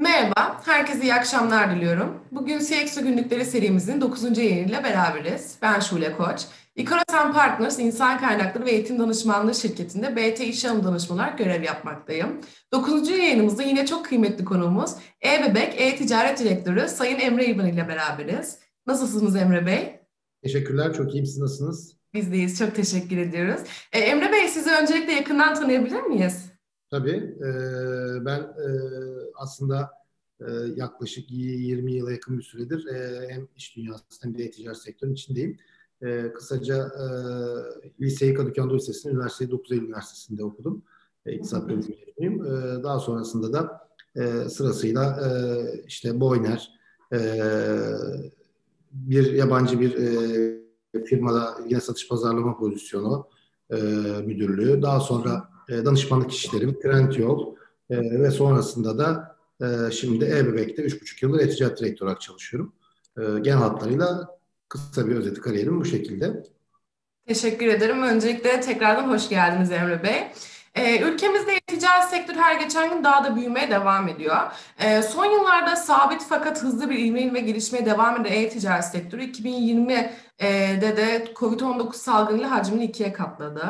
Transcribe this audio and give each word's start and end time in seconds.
Merhaba, 0.00 0.60
herkese 0.64 1.02
iyi 1.02 1.14
akşamlar 1.14 1.76
diliyorum. 1.76 2.20
Bugün 2.32 2.58
CXO 2.58 3.02
Günlükleri 3.02 3.44
serimizin 3.44 4.00
9. 4.00 4.38
yayınıyla 4.38 4.84
beraberiz. 4.84 5.56
Ben 5.62 5.80
Şule 5.80 6.16
Koç. 6.16 6.40
Icarasan 6.76 7.32
Partners 7.32 7.78
İnsan 7.78 8.18
Kaynakları 8.18 8.64
ve 8.66 8.70
Eğitim 8.70 8.98
Danışmanlığı 8.98 9.54
şirketinde 9.54 10.16
BT 10.16 10.40
İş 10.40 10.64
Alım 10.64 10.84
Danışmanı 10.84 11.36
görev 11.38 11.62
yapmaktayım. 11.62 12.40
9. 12.72 13.08
yayınımızda 13.08 13.62
yine 13.62 13.86
çok 13.86 14.04
kıymetli 14.04 14.44
konuğumuz 14.44 14.90
E-Bebek 15.24 15.80
E-Ticaret 15.80 16.38
Direktörü 16.38 16.88
Sayın 16.88 17.20
Emre 17.20 17.46
İvan 17.46 17.66
ile 17.66 17.88
beraberiz. 17.88 18.58
Nasılsınız 18.86 19.36
Emre 19.36 19.66
Bey? 19.66 20.00
Teşekkürler, 20.42 20.92
çok 20.94 21.14
iyiyim. 21.14 21.26
Siz 21.26 21.38
nasılsınız? 21.38 21.96
Biz 22.14 22.32
deyiz, 22.32 22.58
çok 22.58 22.74
teşekkür 22.74 23.16
ediyoruz. 23.16 23.60
Ee, 23.92 23.98
Emre 23.98 24.32
Bey 24.32 24.48
sizi 24.48 24.70
öncelikle 24.70 25.12
yakından 25.12 25.54
tanıyabilir 25.54 26.02
miyiz? 26.02 26.47
Tabii. 26.90 27.36
E, 27.40 27.50
ben 28.24 28.40
e, 28.40 28.68
aslında 29.34 29.90
e, 30.40 30.52
yaklaşık 30.76 31.30
20 31.30 31.92
yıla 31.92 32.12
yakın 32.12 32.38
bir 32.38 32.42
süredir 32.42 32.86
e, 32.86 33.28
hem 33.28 33.48
iş 33.56 33.76
dünyası 33.76 34.04
hem 34.22 34.38
de 34.38 34.44
e-ticaret 34.44 34.78
sektörünün 34.78 35.14
içindeyim. 35.14 35.58
E, 36.02 36.32
kısaca 36.32 36.76
e, 36.76 37.04
liseyi 38.00 38.34
Kadıköy 38.34 38.62
Anadolu 38.62 38.78
Lisesi'nde, 38.78 39.12
üniversiteyi 39.12 39.50
9 39.50 39.72
Eylül 39.72 39.84
Üniversitesi'nde 39.84 40.44
okudum. 40.44 40.82
E, 41.26 41.32
İktisat 41.32 41.68
bölümü 41.68 41.84
mezunuyum. 42.18 42.46
E, 42.46 42.82
daha 42.82 42.98
sonrasında 43.00 43.52
da 43.52 43.88
e, 44.16 44.48
sırasıyla 44.48 45.20
e, 45.26 45.30
işte 45.86 46.20
Boyner, 46.20 46.78
e, 47.12 47.18
bir 48.92 49.32
yabancı 49.32 49.80
bir 49.80 49.94
e, 49.94 51.04
firmada 51.04 51.58
yine 51.68 51.80
satış 51.80 52.08
pazarlama 52.08 52.56
pozisyonu 52.56 53.28
e, 53.70 53.76
müdürlüğü. 54.26 54.82
Daha 54.82 55.00
sonra 55.00 55.57
e, 55.68 55.84
danışmanlık 55.84 56.32
işlerim, 56.32 56.80
Trendyol 56.80 57.54
e, 57.90 57.96
ve 58.20 58.30
sonrasında 58.30 58.98
da 58.98 59.36
e, 59.62 59.90
şimdi 59.90 60.24
E-Bebek'te 60.24 60.82
3,5 60.82 61.24
yıldır 61.24 61.40
e-ticaret 61.40 61.80
direktörü 61.80 62.06
olarak 62.06 62.20
çalışıyorum. 62.20 62.72
E, 63.18 63.22
genel 63.42 63.58
hatlarıyla 63.58 64.38
kısa 64.68 65.08
bir 65.08 65.16
özeti 65.16 65.40
kariyerim 65.40 65.80
bu 65.80 65.84
şekilde. 65.84 66.42
Teşekkür 67.26 67.66
ederim. 67.66 68.02
Öncelikle 68.02 68.60
tekrardan 68.60 69.08
hoş 69.08 69.28
geldiniz 69.28 69.70
Emre 69.70 70.02
Bey. 70.02 70.32
Ee, 70.74 71.00
ülkemizde 71.00 71.60
ticaret 71.66 72.08
sektörü 72.08 72.38
her 72.38 72.60
geçen 72.60 72.94
gün 72.94 73.04
daha 73.04 73.24
da 73.24 73.36
büyümeye 73.36 73.70
devam 73.70 74.08
ediyor. 74.08 74.36
Ee, 74.78 75.02
son 75.02 75.24
yıllarda 75.24 75.76
sabit 75.76 76.22
fakat 76.28 76.62
hızlı 76.62 76.90
bir 76.90 76.98
ivmeyle 76.98 77.34
ve 77.34 77.40
gelişmeye 77.40 77.86
devam 77.86 78.20
eden 78.20 78.32
e-ticaret 78.32 78.84
sektörü 78.84 79.22
2020'de 79.22 80.96
de 80.96 81.32
COVID-19 81.34 81.92
salgınıyla 81.92 82.50
hacmini 82.50 82.84
ikiye 82.84 83.12
katladı. 83.12 83.64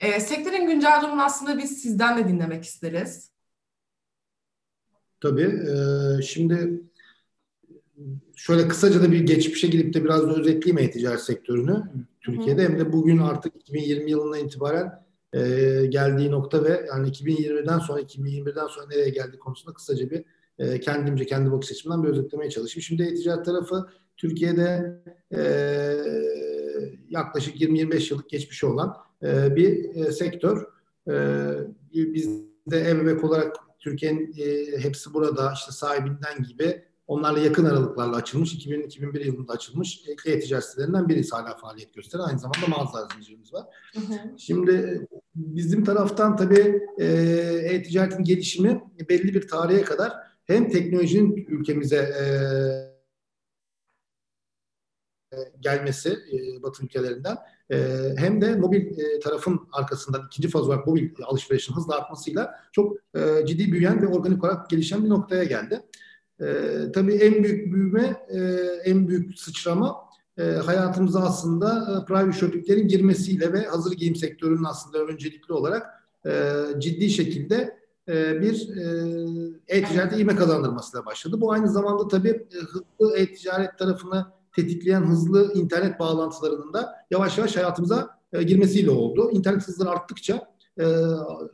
Ee, 0.00 0.20
sektörün 0.20 0.66
güncel 0.66 1.00
durumunu 1.02 1.22
aslında 1.22 1.58
biz 1.58 1.82
sizden 1.82 2.18
de 2.18 2.28
dinlemek 2.28 2.64
isteriz. 2.64 3.32
Tabii. 5.20 5.60
E, 6.18 6.22
şimdi 6.22 6.82
şöyle 8.36 8.68
kısaca 8.68 9.02
da 9.02 9.12
bir 9.12 9.20
geçmişe 9.20 9.66
gidip 9.66 9.94
de 9.94 10.04
biraz 10.04 10.22
da 10.22 10.34
özetleyeyim 10.34 10.88
e-ticaret 10.88 11.20
sektörünü 11.20 11.82
Türkiye'de. 12.20 12.62
Hı. 12.62 12.68
Hem 12.68 12.78
de 12.78 12.92
bugün 12.92 13.18
artık 13.18 13.56
2020 13.56 14.10
yılından 14.10 14.38
itibaren 14.38 15.01
e, 15.32 15.40
geldiği 15.88 16.30
nokta 16.30 16.64
ve 16.64 16.86
yani 16.88 17.08
2020'den 17.08 17.78
sonra 17.78 18.00
2021'den 18.00 18.66
sonra 18.66 18.86
nereye 18.86 19.10
geldiği 19.10 19.38
konusunda 19.38 19.74
kısaca 19.74 20.10
bir 20.10 20.24
e, 20.58 20.80
kendimce 20.80 21.26
kendi 21.26 21.52
bakış 21.52 21.70
açımdan 21.70 22.04
bir 22.04 22.08
özetlemeye 22.08 22.50
çalışayım. 22.50 22.82
Şimdi 22.82 23.02
e-ticaret 23.02 23.44
tarafı 23.44 23.86
Türkiye'de 24.16 25.02
e, 25.34 25.42
yaklaşık 27.08 27.60
20-25 27.60 28.12
yıllık 28.12 28.30
geçmişi 28.30 28.66
olan 28.66 28.96
e, 29.22 29.56
bir 29.56 29.94
e, 29.94 30.12
sektör. 30.12 30.66
E, 31.10 31.14
biz 31.94 32.28
de 32.70 32.80
ev 32.80 33.26
olarak 33.26 33.56
Türkiye'nin 33.78 34.34
e, 34.38 34.78
hepsi 34.78 35.14
burada 35.14 35.52
işte 35.54 35.72
sahibinden 35.72 36.42
gibi 36.48 36.84
Onlarla 37.06 37.38
yakın 37.38 37.64
aralıklarla 37.64 38.16
açılmış. 38.16 38.54
2000-2001 38.54 39.26
yılında 39.26 39.52
açılmış 39.52 40.02
e-ticaret 40.26 40.64
sitelerinden 40.64 41.08
birisi 41.08 41.36
hala 41.36 41.56
faaliyet 41.56 41.94
gösteren. 41.94 42.22
Aynı 42.22 42.38
zamanda 42.38 42.66
mağaza 42.68 43.08
zincirimiz 43.14 43.52
var. 43.52 43.66
Hı 43.94 44.00
hı. 44.00 44.38
Şimdi 44.38 45.06
bizim 45.34 45.84
taraftan 45.84 46.36
tabii 46.36 46.80
e, 46.98 47.06
e-ticaretin 47.64 48.24
gelişimi 48.24 48.82
belli 49.08 49.34
bir 49.34 49.48
tarihe 49.48 49.82
kadar 49.82 50.12
hem 50.44 50.68
teknolojinin 50.68 51.46
ülkemize 51.48 51.96
e, 51.96 52.24
gelmesi 55.60 56.10
e, 56.10 56.62
Batı 56.62 56.84
ülkelerinden 56.84 57.36
e, 57.70 58.08
hem 58.16 58.40
de 58.40 58.56
mobil 58.56 58.98
e, 58.98 59.20
tarafın 59.20 59.68
arkasından 59.72 60.26
ikinci 60.26 60.48
faz 60.48 60.68
olarak 60.68 60.86
mobil 60.86 61.10
alışverişin 61.24 61.74
hızla 61.74 61.96
artmasıyla 61.96 62.54
çok 62.72 62.96
e, 63.14 63.46
ciddi 63.46 63.72
büyüyen 63.72 64.02
ve 64.02 64.06
organik 64.06 64.44
olarak 64.44 64.70
gelişen 64.70 65.04
bir 65.04 65.08
noktaya 65.08 65.44
geldi. 65.44 65.80
E, 66.42 66.92
tabii 66.92 67.14
en 67.14 67.44
büyük 67.44 67.72
büyüme, 67.72 68.26
e, 68.28 68.40
en 68.84 69.08
büyük 69.08 69.38
sıçrama 69.38 69.96
e, 70.38 70.42
hayatımıza 70.42 71.20
aslında 71.20 71.68
e, 71.68 72.04
private 72.04 72.38
shoppinglerin 72.38 72.88
girmesiyle 72.88 73.52
ve 73.52 73.66
hazır 73.66 73.92
giyim 73.92 74.16
sektörünün 74.16 74.64
aslında 74.64 74.98
öncelikli 74.98 75.52
olarak 75.52 75.86
e, 76.26 76.52
ciddi 76.78 77.10
şekilde 77.10 77.78
e, 78.08 78.40
bir 78.40 78.76
e, 78.76 79.76
e-ticarete 79.78 80.18
ivme 80.18 80.36
kazandırmasıyla 80.36 81.06
başladı. 81.06 81.40
Bu 81.40 81.52
aynı 81.52 81.68
zamanda 81.68 82.08
tabii 82.08 82.28
e, 82.28 82.58
hızlı 82.58 83.16
e-ticaret 83.16 83.78
tarafını 83.78 84.26
tetikleyen 84.56 85.02
hızlı 85.02 85.52
internet 85.54 86.00
bağlantılarının 86.00 86.72
da 86.72 86.94
yavaş 87.10 87.38
yavaş 87.38 87.56
hayatımıza 87.56 88.18
e, 88.32 88.42
girmesiyle 88.42 88.90
oldu. 88.90 89.30
İnternet 89.32 89.68
hızları 89.68 89.90
arttıkça 89.90 90.52
e, 90.78 90.84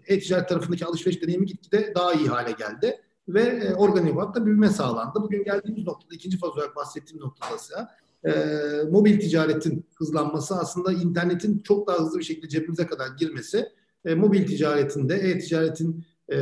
e-ticaret 0.06 0.48
tarafındaki 0.48 0.86
alışveriş 0.86 1.22
deneyimi 1.22 1.46
gitgide 1.46 1.92
daha 1.94 2.12
iyi 2.12 2.28
hale 2.28 2.52
geldi 2.52 3.00
ve 3.28 3.42
e, 3.42 3.74
da 4.34 4.46
büyüme 4.46 4.68
sağlandı. 4.68 5.22
Bugün 5.22 5.44
geldiğimiz 5.44 5.86
noktada 5.86 6.14
ikinci 6.14 6.38
faz 6.38 6.50
olarak 6.50 6.76
bahsettiğim 6.76 7.22
noktada 7.22 7.56
ise 7.56 7.74
e, 8.24 8.32
mobil 8.90 9.20
ticaretin 9.20 9.86
hızlanması 9.98 10.56
aslında 10.56 10.92
internetin 10.92 11.58
çok 11.58 11.88
daha 11.88 11.98
hızlı 11.98 12.18
bir 12.18 12.24
şekilde 12.24 12.48
cebimize 12.48 12.86
kadar 12.86 13.08
girmesi 13.18 13.68
e, 14.04 14.14
mobil 14.14 14.46
ticaretinde, 14.46 15.14
e-ticaretin 15.14 16.04
e, 16.32 16.38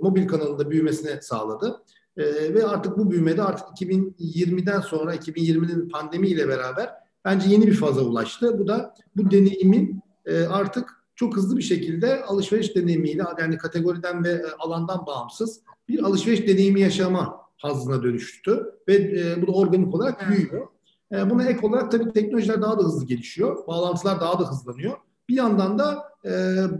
mobil 0.00 0.28
kanalında 0.28 0.70
büyümesine 0.70 1.22
sağladı. 1.22 1.82
E, 2.16 2.54
ve 2.54 2.66
artık 2.66 2.98
bu 2.98 3.10
büyümede 3.10 3.42
artık 3.42 3.66
2020'den 3.66 4.80
sonra 4.80 5.14
2020'nin 5.14 5.88
pandemiyle 5.88 6.48
beraber 6.48 6.90
bence 7.24 7.48
yeni 7.48 7.66
bir 7.66 7.74
faza 7.74 8.00
ulaştı. 8.00 8.58
Bu 8.58 8.68
da 8.68 8.94
bu 9.16 9.30
deneyimin 9.30 10.02
e, 10.26 10.44
artık 10.44 11.01
çok 11.14 11.36
hızlı 11.36 11.56
bir 11.56 11.62
şekilde 11.62 12.22
alışveriş 12.22 12.76
deneyimiyle 12.76 13.22
yani 13.38 13.58
kategoriden 13.58 14.24
ve 14.24 14.30
e, 14.30 14.44
alandan 14.58 15.06
bağımsız 15.06 15.60
bir 15.88 16.02
alışveriş 16.02 16.46
deneyimi 16.46 16.80
yaşama 16.80 17.42
hazına 17.56 18.02
dönüştü 18.02 18.72
ve 18.88 18.94
e, 18.94 19.42
bu 19.42 19.46
da 19.46 19.52
organik 19.52 19.94
olarak 19.94 20.30
büyüyor. 20.30 20.66
E, 21.12 21.30
buna 21.30 21.44
ek 21.44 21.66
olarak 21.66 21.90
tabii 21.90 22.12
teknolojiler 22.12 22.62
daha 22.62 22.78
da 22.78 22.82
hızlı 22.82 23.06
gelişiyor. 23.06 23.66
Bağlantılar 23.66 24.20
daha 24.20 24.40
da 24.40 24.50
hızlanıyor. 24.50 24.96
Bir 25.28 25.34
yandan 25.34 25.78
da 25.78 26.12
e, 26.24 26.30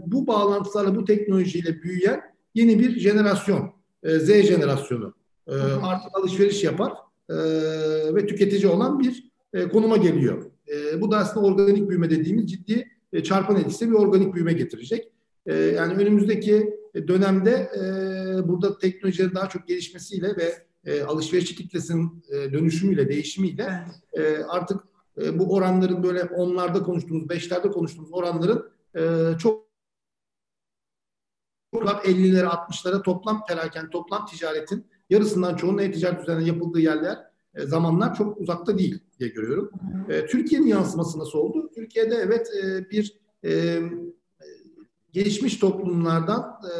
bu 0.05 0.27
bağlantılarla, 0.27 0.95
bu 0.95 1.05
teknolojiyle 1.05 1.81
büyüyen 1.81 2.21
yeni 2.55 2.79
bir 2.79 2.99
jenerasyon, 2.99 3.71
e, 4.03 4.19
Z 4.19 4.27
jenerasyonu 4.27 5.13
e, 5.47 5.53
artık 5.83 6.17
alışveriş 6.17 6.63
yapar 6.63 6.93
e, 7.29 7.35
ve 8.15 8.25
tüketici 8.25 8.67
olan 8.67 8.99
bir 8.99 9.31
e, 9.53 9.67
konuma 9.67 9.97
geliyor. 9.97 10.51
E, 10.67 11.01
bu 11.01 11.11
da 11.11 11.17
aslında 11.17 11.45
organik 11.45 11.89
büyüme 11.89 12.09
dediğimiz 12.09 12.51
ciddi 12.51 12.87
e, 13.13 13.23
çarpan 13.23 13.55
etkisi 13.55 13.89
bir 13.89 13.95
organik 13.95 14.33
büyüme 14.33 14.53
getirecek. 14.53 15.11
E, 15.45 15.55
yani 15.55 15.93
önümüzdeki 15.93 16.73
dönemde 17.07 17.51
e, 17.51 17.81
burada 18.47 18.77
teknolojilerin 18.77 19.35
daha 19.35 19.49
çok 19.49 19.67
gelişmesiyle 19.67 20.37
ve 20.37 20.53
e, 20.85 21.03
alışveriş 21.03 21.55
kitlesinin 21.55 22.23
e, 22.29 22.53
dönüşümüyle, 22.53 23.09
değişimiyle 23.09 23.85
e, 24.13 24.37
artık 24.37 24.81
e, 25.21 25.39
bu 25.39 25.53
oranların 25.55 26.03
böyle 26.03 26.23
onlarda 26.23 26.83
konuştuğumuz, 26.83 27.29
beşlerde 27.29 27.71
konuştuğumuz 27.71 28.13
oranların 28.13 28.71
e, 28.95 29.01
çok 29.37 29.63
çok 31.73 31.83
50'lere 31.83 32.45
60'lara 32.45 33.03
toplam 33.03 33.45
perakende, 33.45 33.89
toplam 33.89 34.25
ticaretin 34.25 34.87
yarısından 35.09 35.55
çoğunun 35.55 35.77
e-ticaret 35.77 36.21
üzerinden 36.21 36.45
yapıldığı 36.45 36.79
yerler, 36.79 37.32
zamanlar 37.57 38.15
çok 38.15 38.41
uzakta 38.41 38.77
değil 38.77 38.99
diye 39.19 39.29
görüyorum. 39.29 39.71
E, 40.09 40.25
Türkiye'nin 40.25 40.67
yansıması 40.67 41.19
nasıl 41.19 41.39
oldu? 41.39 41.69
Türkiye'de 41.75 42.15
evet 42.15 42.47
e, 42.63 42.89
bir 42.89 43.17
e, 43.45 43.79
gelişmiş 45.11 45.57
toplumlardan 45.57 46.61
e, 46.63 46.73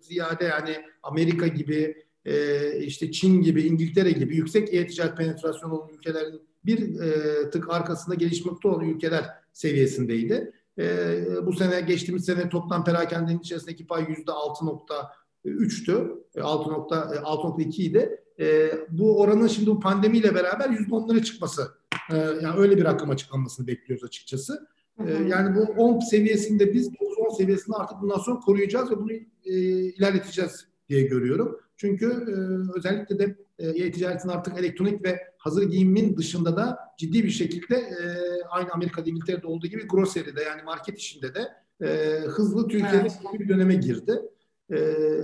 ziyade 0.00 0.44
yani 0.44 0.76
Amerika 1.02 1.46
gibi 1.46 2.04
e, 2.24 2.78
işte 2.78 3.12
Çin 3.12 3.42
gibi 3.42 3.62
İngiltere 3.62 4.10
gibi 4.10 4.36
yüksek 4.36 4.74
e-ticaret 4.74 5.16
penetrasyonu 5.16 5.74
olan 5.74 5.90
ülkelerin 5.94 6.40
bir 6.64 7.00
e, 7.00 7.50
tık 7.50 7.70
arkasında 7.70 8.14
gelişmekte 8.14 8.68
olan 8.68 8.88
ülkeler 8.88 9.24
seviyesindeydi. 9.52 10.52
E, 10.78 11.18
bu 11.46 11.52
sene 11.52 11.80
geçtiğimiz 11.80 12.24
sene 12.24 12.48
toplam 12.48 12.84
perakendenin 12.84 13.38
içerisindeki 13.38 13.86
pay 13.86 14.06
yüzde 14.08 14.30
6.3'tü. 14.30 16.22
6.2 16.34 17.82
idi. 17.82 18.20
E, 18.40 18.72
bu 18.90 19.20
oranın 19.20 19.46
şimdi 19.46 19.70
bu 19.70 19.80
pandemiyle 19.80 20.34
beraber 20.34 20.70
yüzde 20.70 20.94
onlara 20.94 21.22
çıkması 21.22 21.68
e, 22.12 22.16
yani 22.16 22.56
öyle 22.56 22.76
bir 22.76 22.84
rakam 22.84 23.10
açıklanmasını 23.10 23.66
bekliyoruz 23.66 24.04
açıkçası. 24.04 24.68
E, 25.06 25.12
yani 25.28 25.56
bu 25.56 25.60
10 25.62 26.00
seviyesinde 26.00 26.74
biz 26.74 26.88
9-10 26.88 27.36
seviyesinde 27.36 27.76
artık 27.76 28.02
bundan 28.02 28.18
sonra 28.18 28.40
koruyacağız 28.40 28.90
ve 28.90 28.98
bunu 28.98 29.12
e, 29.12 29.52
ilerleteceğiz 29.84 30.66
diye 30.88 31.02
görüyorum. 31.02 31.60
Çünkü 31.76 32.06
e, 32.06 32.34
özellikle 32.78 33.18
de 33.18 33.36
e, 33.58 33.68
e-ticaretin 33.68 34.28
artık 34.28 34.58
elektronik 34.58 35.04
ve 35.04 35.20
hazır 35.38 35.62
giyimin 35.62 36.16
dışında 36.16 36.56
da 36.56 36.78
ciddi 36.98 37.24
bir 37.24 37.30
şekilde 37.30 37.76
e, 37.76 38.04
aynı 38.50 38.72
Amerika'da 38.72 39.10
İngiltere'de 39.10 39.46
olduğu 39.46 39.66
gibi 39.66 39.86
grocery'de 39.88 40.42
yani 40.42 40.62
market 40.62 40.98
işinde 40.98 41.34
de 41.34 41.48
e, 41.86 42.20
hızlı 42.26 42.68
Türkiye'de 42.68 42.96
evet. 43.00 43.40
bir 43.40 43.48
döneme 43.48 43.74
girdi. 43.74 44.22
E, 44.70 44.78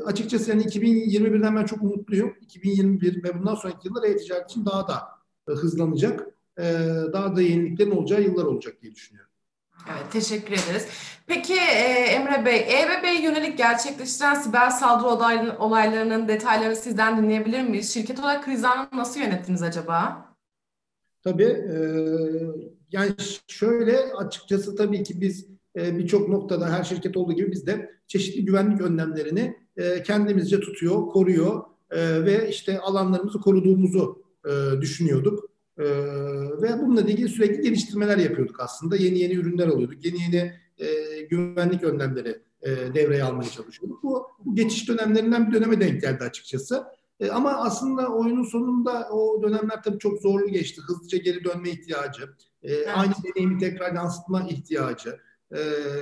açıkçası 0.04 0.50
yani 0.50 0.62
2021'den 0.62 1.56
ben 1.56 1.64
çok 1.64 1.82
umutluyum. 1.82 2.34
2021 2.40 3.24
ve 3.24 3.38
bundan 3.38 3.54
sonraki 3.54 3.88
yıllar 3.88 4.02
e-ticaret 4.02 4.50
için 4.50 4.66
daha 4.66 4.88
da 4.88 5.08
e, 5.48 5.52
hızlanacak. 5.52 6.26
E, 6.58 6.62
daha 7.12 7.36
da 7.36 7.42
yeniliklerin 7.42 7.90
olacağı 7.90 8.22
yıllar 8.22 8.44
olacak 8.44 8.82
diye 8.82 8.94
düşünüyorum. 8.94 9.32
Evet, 9.90 10.12
teşekkür 10.12 10.52
ederiz. 10.52 10.86
Peki 11.26 11.54
e, 11.54 11.84
Emre 12.08 12.46
Bey, 12.46 12.60
EBB'ye 12.60 13.22
yönelik 13.22 13.58
gerçekleştiren 13.58 14.34
siber 14.34 14.70
saldırı 14.70 15.58
olaylarının 15.58 16.28
detaylarını 16.28 16.76
sizden 16.76 17.22
dinleyebilir 17.22 17.62
miyiz? 17.62 17.94
Şirket 17.94 18.20
olarak 18.20 18.44
kriz 18.44 18.64
anını 18.64 18.88
nasıl 18.92 19.20
yönettiniz 19.20 19.62
acaba? 19.62 20.26
Tabii, 21.24 21.44
e, 21.44 21.76
yani 22.92 23.12
şöyle 23.46 23.98
açıkçası 23.98 24.76
tabii 24.76 25.02
ki 25.02 25.20
biz 25.20 25.46
e, 25.76 25.98
birçok 25.98 26.28
noktada 26.28 26.70
her 26.70 26.84
şirket 26.84 27.16
olduğu 27.16 27.32
gibi 27.32 27.52
biz 27.52 27.66
de 27.66 27.90
çeşitli 28.06 28.44
güvenlik 28.44 28.80
önlemlerini 28.80 29.56
e, 29.76 30.02
kendimizce 30.02 30.60
tutuyor, 30.60 31.06
koruyor 31.06 31.62
e, 31.90 32.24
ve 32.24 32.48
işte 32.48 32.80
alanlarımızı 32.80 33.40
koruduğumuzu 33.40 34.22
e, 34.46 34.80
düşünüyorduk. 34.80 35.52
Ve 36.62 36.80
bununla 36.82 37.00
ilgili 37.00 37.28
sürekli 37.28 37.62
geliştirmeler 37.62 38.18
yapıyorduk 38.18 38.60
aslında. 38.60 38.96
Yeni 38.96 39.18
yeni 39.18 39.34
ürünler 39.34 39.68
alıyorduk. 39.68 40.04
Yeni 40.04 40.22
yeni 40.22 40.52
e, 40.78 41.20
güvenlik 41.20 41.84
önlemleri 41.84 42.42
e, 42.62 42.70
devreye 42.94 43.24
almaya 43.24 43.50
çalışıyorduk. 43.50 44.02
Bu, 44.02 44.26
bu 44.44 44.54
geçiş 44.54 44.88
dönemlerinden 44.88 45.48
bir 45.48 45.54
döneme 45.54 45.80
denk 45.80 46.00
geldi 46.00 46.24
açıkçası. 46.24 46.84
E, 47.20 47.30
ama 47.30 47.50
aslında 47.50 48.08
oyunun 48.08 48.44
sonunda 48.44 49.08
o 49.12 49.42
dönemler 49.42 49.82
tabii 49.82 49.98
çok 49.98 50.20
zorlu 50.20 50.48
geçti. 50.48 50.80
Hızlıca 50.86 51.18
geri 51.18 51.44
dönme 51.44 51.70
ihtiyacı, 51.70 52.22
e, 52.62 52.74
evet. 52.74 52.88
aynı 52.94 53.12
deneyimi 53.24 53.58
tekrar 53.58 53.94
yansıtma 53.94 54.48
ihtiyacı, 54.48 55.18
e, 55.52 55.60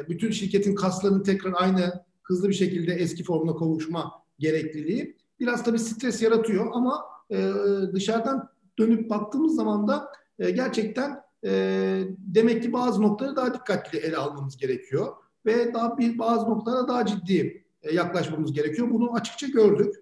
bütün 0.09 0.31
şirketin 0.31 0.75
kaslarını 0.75 1.23
tekrar 1.23 1.53
aynı 1.57 2.05
hızlı 2.23 2.49
bir 2.49 2.55
şekilde 2.55 2.93
eski 2.93 3.25
formuna 3.25 3.57
kavuşma 3.57 4.13
gerekliliği 4.39 5.17
biraz 5.41 5.65
tabii 5.65 5.79
stres 5.79 6.23
yaratıyor 6.23 6.67
ama 6.73 7.05
e, 7.31 7.53
dışarıdan 7.93 8.49
dönüp 8.79 9.11
baktığımız 9.11 9.55
zaman 9.55 9.89
da 9.89 10.13
e, 10.39 10.51
gerçekten 10.51 11.21
e, 11.45 12.03
demek 12.19 12.63
ki 12.63 12.73
bazı 12.73 13.03
noktaları 13.03 13.37
daha 13.37 13.55
dikkatli 13.55 13.99
ele 13.99 14.17
almamız 14.17 14.57
gerekiyor 14.57 15.13
ve 15.47 15.75
daha 15.75 15.99
bir 15.99 16.19
bazı 16.19 16.47
noktalara 16.47 16.89
daha 16.89 17.07
ciddi 17.07 17.65
yaklaşmamız 17.93 18.53
gerekiyor. 18.53 18.91
Bunu 18.91 19.15
açıkça 19.15 19.47
gördük. 19.47 19.95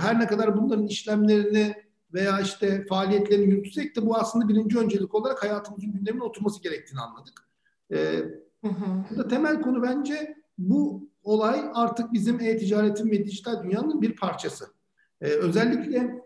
Her 0.00 0.20
ne 0.20 0.26
kadar 0.26 0.56
bunların 0.56 0.86
işlemlerini 0.86 1.74
veya 2.12 2.40
işte 2.40 2.86
faaliyetlerini 2.88 3.54
yürütsek 3.54 3.96
de 3.96 4.06
bu 4.06 4.16
aslında 4.16 4.48
birinci 4.48 4.78
öncelik 4.78 5.14
olarak 5.14 5.42
hayatımızın 5.42 5.92
gündemine 5.92 6.22
oturması 6.22 6.62
gerektiğini 6.62 7.00
anladık. 7.00 7.48
E, 7.92 8.22
hı 8.64 8.68
hı. 8.68 9.28
temel 9.28 9.62
konu 9.62 9.82
bence 9.82 10.36
bu 10.58 11.08
olay 11.22 11.60
artık 11.74 12.12
bizim 12.12 12.40
e-ticaretin 12.40 13.10
ve 13.10 13.24
dijital 13.24 13.62
dünyanın 13.62 14.02
bir 14.02 14.16
parçası. 14.16 14.66
Ee, 15.20 15.26
özellikle 15.26 16.22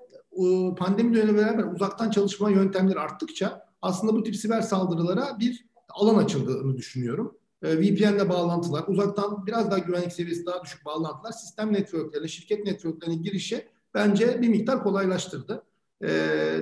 pandemi 0.76 1.14
dönemiyle 1.14 1.46
beraber 1.46 1.64
uzaktan 1.64 2.10
çalışma 2.10 2.50
yöntemleri 2.50 3.00
arttıkça 3.00 3.66
aslında 3.82 4.14
bu 4.14 4.22
tip 4.22 4.36
siber 4.36 4.60
saldırılara 4.60 5.38
bir 5.40 5.66
alan 5.88 6.24
açıldığını 6.24 6.76
düşünüyorum. 6.76 7.36
Ee, 7.62 7.78
VPN'le 7.78 8.28
bağlantılar, 8.28 8.84
uzaktan 8.88 9.46
biraz 9.46 9.70
daha 9.70 9.78
güvenlik 9.78 10.12
seviyesi 10.12 10.46
daha 10.46 10.64
düşük 10.64 10.84
bağlantılar, 10.84 11.32
sistem 11.32 11.72
networklerine, 11.72 12.28
şirket 12.28 12.64
networklerine 12.64 13.16
girişi 13.16 13.68
bence 13.94 14.42
bir 14.42 14.48
miktar 14.48 14.82
kolaylaştırdı. 14.82 15.62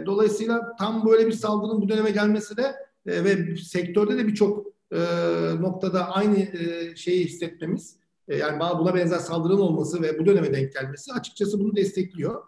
Dolayısıyla 0.06 0.76
tam 0.78 1.06
böyle 1.06 1.26
bir 1.26 1.32
saldırının 1.32 1.82
bu 1.82 1.88
döneme 1.88 2.10
gelmesi 2.10 2.56
de 2.56 2.74
e, 3.06 3.24
ve 3.24 3.56
sektörde 3.56 4.18
de 4.18 4.26
birçok 4.26 4.66
e, 4.92 4.98
noktada 5.60 6.10
aynı 6.10 6.38
e, 6.38 6.96
şeyi 6.96 7.24
hissetmemiz, 7.24 7.96
yani 8.28 8.60
buna 8.78 8.94
benzer 8.94 9.18
saldırının 9.18 9.60
olması 9.60 10.02
ve 10.02 10.18
bu 10.18 10.26
döneme 10.26 10.54
denk 10.54 10.72
gelmesi 10.72 11.12
açıkçası 11.12 11.60
bunu 11.60 11.76
destekliyor. 11.76 12.42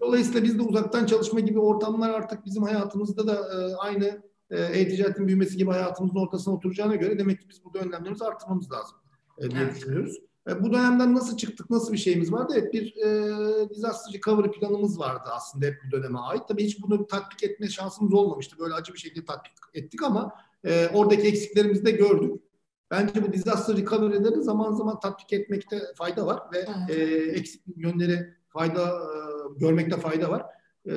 Dolayısıyla 0.00 0.42
biz 0.42 0.58
de 0.58 0.62
uzaktan 0.62 1.06
çalışma 1.06 1.40
gibi 1.40 1.58
ortamlar 1.58 2.10
artık 2.10 2.46
bizim 2.46 2.62
hayatımızda 2.62 3.26
da 3.26 3.34
e, 3.34 3.74
aynı 3.74 4.22
e, 4.50 4.62
e-ticaretin 4.62 5.26
büyümesi 5.26 5.56
gibi 5.56 5.70
hayatımızın 5.70 6.16
ortasına 6.16 6.54
oturacağına 6.54 6.96
göre 6.96 7.18
demek 7.18 7.40
ki 7.40 7.48
biz 7.48 7.64
burada 7.64 7.78
önlemlerimizi 7.78 8.24
artırmamız 8.24 8.72
lazım 8.72 8.96
e, 9.38 9.50
diye 9.50 9.62
evet. 9.62 9.76
düşünüyoruz. 9.76 10.16
E, 10.48 10.62
bu 10.62 10.72
dönemden 10.72 11.14
nasıl 11.14 11.36
çıktık, 11.36 11.70
nasıl 11.70 11.92
bir 11.92 11.98
şeyimiz 11.98 12.32
vardı? 12.32 12.52
Evet 12.56 12.72
bir 12.72 12.96
e, 12.96 13.70
disaster 13.70 14.14
recovery 14.14 14.50
planımız 14.50 14.98
vardı 14.98 15.28
aslında 15.32 15.66
hep 15.66 15.74
bu 15.86 15.90
döneme 15.90 16.18
ait. 16.18 16.42
Tabii 16.48 16.64
hiç 16.64 16.82
bunu 16.82 17.06
tatbik 17.06 17.42
etme 17.42 17.68
şansımız 17.68 18.12
olmamıştı. 18.12 18.56
Böyle 18.58 18.74
acı 18.74 18.94
bir 18.94 18.98
şekilde 18.98 19.24
tatbik 19.24 19.52
ettik 19.74 20.02
ama 20.02 20.32
e, 20.64 20.88
oradaki 20.94 21.28
eksiklerimizi 21.28 21.84
de 21.84 21.90
gördük. 21.90 22.42
Bence 22.90 23.22
bu 23.22 23.32
disaster 23.32 23.76
recovery'leri 23.76 24.42
zaman 24.42 24.72
zaman 24.72 25.00
tatbik 25.00 25.32
etmekte 25.32 25.80
fayda 25.96 26.26
var 26.26 26.42
ve 26.52 26.58
evet. 26.88 26.98
e, 26.98 27.24
eksik 27.30 27.62
yönleri 27.76 28.34
fayda 28.48 28.86
e, 28.86 29.18
görmekte 29.58 29.96
fayda 29.96 30.30
var. 30.30 30.42
E, 30.86 30.94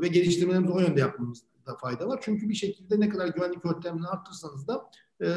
ve 0.00 0.08
geliştirmelerimizi 0.08 0.72
o 0.72 0.80
yönde 0.80 1.00
yapmamızda 1.00 1.76
fayda 1.80 2.08
var. 2.08 2.20
Çünkü 2.22 2.48
bir 2.48 2.54
şekilde 2.54 3.00
ne 3.00 3.08
kadar 3.08 3.28
güvenlik 3.28 3.64
önlemini 3.64 4.06
arttırsanız 4.06 4.68
da 4.68 4.90
e, 5.20 5.28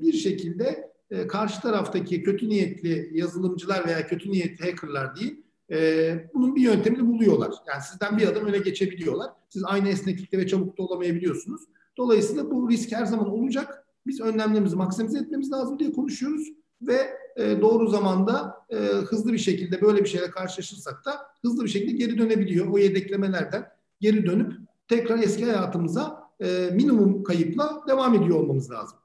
bir 0.00 0.12
şekilde 0.12 0.92
e, 1.10 1.26
karşı 1.26 1.60
taraftaki 1.60 2.22
kötü 2.22 2.48
niyetli 2.48 3.10
yazılımcılar 3.12 3.86
veya 3.86 4.06
kötü 4.06 4.30
niyetli 4.30 4.70
hackerlar 4.70 5.16
değil, 5.16 5.42
e, 5.70 6.30
bunun 6.34 6.56
bir 6.56 6.60
yöntemini 6.60 7.06
buluyorlar. 7.06 7.54
Yani 7.68 7.82
sizden 7.82 8.18
bir 8.18 8.28
adım 8.28 8.46
öne 8.46 8.58
geçebiliyorlar. 8.58 9.30
Siz 9.48 9.64
aynı 9.64 9.88
esneklikte 9.88 10.38
ve 10.38 10.46
çabukta 10.46 10.82
olamayabiliyorsunuz. 10.82 11.62
Dolayısıyla 11.98 12.50
bu 12.50 12.70
risk 12.70 12.92
her 12.92 13.04
zaman 13.04 13.30
olacak. 13.30 13.86
Biz 14.06 14.20
önlemlerimizi 14.20 14.76
maksimize 14.76 15.18
etmemiz 15.18 15.52
lazım 15.52 15.78
diye 15.78 15.92
konuşuyoruz 15.92 16.48
ve 16.82 17.08
e, 17.36 17.60
doğru 17.60 17.88
zamanda 17.88 18.56
e, 18.70 18.76
hızlı 18.76 19.32
bir 19.32 19.38
şekilde 19.38 19.80
böyle 19.80 20.04
bir 20.04 20.08
şeyle 20.08 20.30
karşılaşırsak 20.30 21.04
da 21.04 21.12
hızlı 21.42 21.64
bir 21.64 21.68
şekilde 21.68 21.92
geri 21.92 22.18
dönebiliyor. 22.18 22.66
O 22.66 22.78
yedeklemelerden 22.78 23.68
geri 24.00 24.26
dönüp 24.26 24.52
tekrar 24.88 25.18
eski 25.18 25.44
hayatımıza 25.44 26.30
e, 26.40 26.70
minimum 26.72 27.22
kayıpla 27.22 27.82
devam 27.88 28.14
ediyor 28.14 28.38
olmamız 28.38 28.70
lazım. 28.70 28.98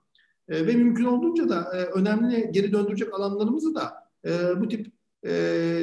E, 0.49 0.67
ve 0.67 0.73
mümkün 0.73 1.05
olduğunca 1.05 1.49
da 1.49 1.77
e, 1.77 1.83
önemli 1.83 2.51
geri 2.51 2.71
döndürecek 2.71 3.13
alanlarımızı 3.13 3.75
da 3.75 3.93
e, 4.25 4.61
bu 4.61 4.67
tip 4.67 4.87
e, 5.25 5.31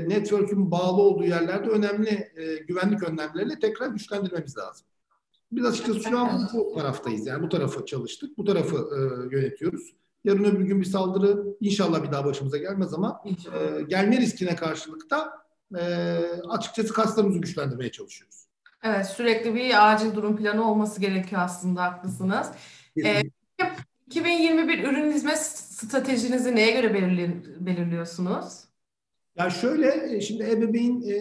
network'ün 0.09 0.71
bağlı 0.71 1.03
olduğu 1.03 1.25
yerlerde 1.25 1.71
önemli 1.71 2.33
e, 2.37 2.57
güvenlik 2.69 3.03
önlemleriyle 3.03 3.59
tekrar 3.59 3.89
güçlendirmemiz 3.89 4.59
lazım. 4.59 4.87
Biz 5.53 5.65
açıkçası 5.65 6.01
şu 6.01 6.19
an 6.19 6.49
bu 6.55 6.75
taraftayız. 6.75 7.27
Yani 7.27 7.43
bu 7.43 7.49
tarafı 7.49 7.87
çalıştık. 7.87 8.39
Bu 8.39 8.45
tarafı 8.45 8.77
e, 8.77 8.99
yönetiyoruz. 9.37 9.95
Yarın 10.25 10.45
öbür 10.45 10.65
gün 10.65 10.81
bir 10.81 10.87
saldırı 10.87 11.45
inşallah 11.61 12.03
bir 12.03 12.13
daha 12.13 12.25
başımıza 12.25 12.57
gelmez 12.57 12.95
ama 12.95 13.23
e, 13.27 13.83
gelme 13.83 14.17
riskine 14.17 14.57
karşılık 14.57 15.11
da 15.11 15.33
e, 15.79 15.83
açıkçası 16.49 16.93
kaslarımızı 16.93 17.39
güçlendirmeye 17.39 17.93
çalışıyoruz. 17.93 18.47
Evet 18.83 19.07
sürekli 19.07 19.55
bir 19.55 19.93
acil 19.93 20.15
durum 20.15 20.37
planı 20.37 20.71
olması 20.71 21.01
gerekiyor 21.01 21.43
aslında 21.45 21.83
haklısınız. 21.83 22.49
E, 23.05 23.23
2021 24.07 24.85
ürün 24.85 25.13
hizmet 25.13 25.39
stratejinizi 25.39 26.57
neye 26.57 26.71
göre 26.71 26.95
belirliyorsunuz? 27.61 28.65
Ya 29.37 29.51
şöyle 29.51 30.17
e, 30.17 30.21
şimdi 30.21 30.43
ebeveyn 30.43 31.03
e, 31.03 31.19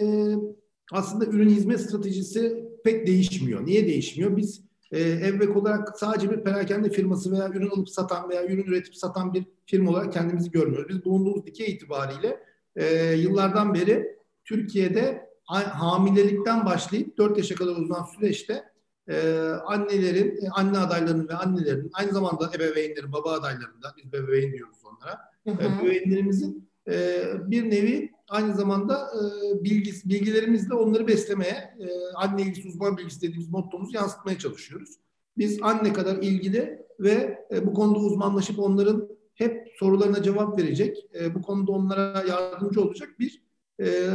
aslında 0.92 1.24
ürün 1.26 1.48
hizmet 1.48 1.80
stratejisi 1.80 2.69
pek 2.84 3.06
değişmiyor. 3.06 3.66
Niye 3.66 3.86
değişmiyor? 3.86 4.36
Biz 4.36 4.64
e, 4.92 5.00
Evvek 5.00 5.56
olarak 5.56 5.98
sadece 5.98 6.30
bir 6.30 6.44
perakende 6.44 6.90
firması 6.90 7.32
veya 7.32 7.48
ürün 7.48 7.70
alıp 7.70 7.88
satan 7.88 8.30
veya 8.30 8.46
ürün 8.46 8.64
üretip 8.64 8.96
satan 8.96 9.34
bir 9.34 9.44
firma 9.66 9.90
olarak 9.90 10.12
kendimizi 10.12 10.50
görmüyoruz. 10.50 10.88
Biz 10.88 11.04
bulunduğumuz 11.04 11.46
dikey 11.46 11.66
itibariyle 11.66 12.40
e, 12.76 13.12
yıllardan 13.12 13.74
beri 13.74 14.16
Türkiye'de 14.44 15.30
hamilelikten 15.50 16.66
başlayıp 16.66 17.18
4 17.18 17.38
yaşa 17.38 17.54
kadar 17.54 17.72
uzanan 17.72 18.04
süreçte 18.04 18.64
e, 19.08 19.38
annelerin, 19.66 20.44
e, 20.44 20.48
anne 20.50 20.78
adaylarının 20.78 21.28
ve 21.28 21.34
annelerin 21.34 21.90
aynı 21.92 22.12
zamanda 22.12 22.50
ebeveynlerin, 22.54 23.12
baba 23.12 23.32
adaylarında 23.32 23.94
biz 23.96 24.14
ebeveyn 24.14 24.52
diyoruz 24.52 24.78
onlara. 24.84 25.18
Hı 25.46 25.50
hı. 25.50 25.82
Ebeveynlerimizin 25.82 26.69
e, 26.88 27.22
bir 27.46 27.70
nevi 27.70 28.10
aynı 28.28 28.54
zamanda 28.54 29.10
e, 29.14 29.64
bilgi, 29.64 29.92
bilgilerimizle 30.04 30.74
onları 30.74 31.06
beslemeye, 31.06 31.74
e, 31.80 31.88
anne 32.14 32.42
ilgisi 32.42 32.68
uzman 32.68 32.96
bilgisi 32.96 33.22
dediğimiz 33.22 33.48
mottomuzu 33.48 33.96
yansıtmaya 33.96 34.38
çalışıyoruz. 34.38 34.90
Biz 35.38 35.58
anne 35.62 35.92
kadar 35.92 36.16
ilgili 36.16 36.86
ve 37.00 37.46
e, 37.52 37.66
bu 37.66 37.74
konuda 37.74 37.98
uzmanlaşıp 37.98 38.58
onların 38.58 39.08
hep 39.34 39.68
sorularına 39.78 40.22
cevap 40.22 40.58
verecek, 40.58 41.06
e, 41.20 41.34
bu 41.34 41.42
konuda 41.42 41.72
onlara 41.72 42.24
yardımcı 42.28 42.80
olacak 42.80 43.08
bir 43.18 43.42
e, 43.80 44.08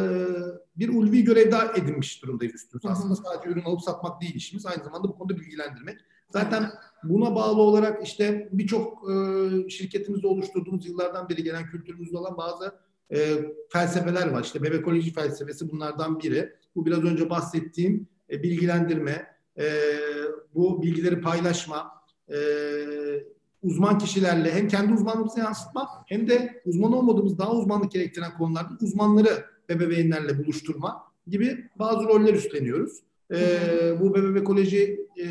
bir 0.78 0.90
ulvi 0.90 1.24
görev 1.24 1.52
daha 1.52 1.74
edinmiş 1.74 2.24
durumdayız 2.24 2.56
üstümüz. 2.56 2.86
Aslında 2.86 3.16
sadece 3.16 3.50
ürün 3.50 3.64
alıp 3.64 3.82
satmak 3.82 4.22
değil 4.22 4.36
işimiz, 4.36 4.66
aynı 4.66 4.84
zamanda 4.84 5.08
bu 5.08 5.18
konuda 5.18 5.38
bilgilendirmek. 5.38 5.98
Zaten 6.30 6.72
buna 7.10 7.36
bağlı 7.36 7.62
olarak 7.62 8.04
işte 8.04 8.50
birçok 8.52 9.10
e, 9.10 9.70
şirketimizde 9.70 10.28
oluşturduğumuz 10.28 10.86
yıllardan 10.88 11.30
beri 11.30 11.44
gelen 11.44 11.66
kültürümüzde 11.66 12.18
olan 12.18 12.38
bazı 12.38 12.76
e, 13.12 13.18
felsefeler 13.70 14.28
var. 14.28 14.44
İşte 14.44 14.64
bebekoloji 14.64 15.14
felsefesi 15.14 15.72
bunlardan 15.72 16.20
biri. 16.20 16.54
Bu 16.76 16.86
biraz 16.86 17.04
önce 17.04 17.30
bahsettiğim 17.30 18.08
e, 18.32 18.44
bilgilendirme, 18.44 19.28
e, 19.58 19.66
bu 20.56 20.82
bilgileri 20.82 21.22
paylaşma, 21.22 21.92
e, 22.30 22.38
uzman 23.64 23.98
kişilerle 23.98 24.52
hem 24.54 24.68
kendi 24.68 24.94
uzmanlığımızı 24.94 25.40
yansıtma 25.40 25.90
hem 26.08 26.30
de 26.30 26.62
uzman 26.66 26.94
olmadığımız 26.94 27.38
daha 27.38 27.52
uzmanlık 27.52 27.92
gerektiren 27.92 28.38
konularda 28.38 28.70
uzmanları 28.82 29.46
bebeğinlerle 29.70 30.38
buluşturma 30.38 31.04
gibi 31.28 31.70
bazı 31.76 32.08
roller 32.08 32.34
üstleniyoruz. 32.34 33.04
E, 33.32 33.38
bu 34.00 34.16
bebekoloji 34.16 35.08
e, 35.18 35.26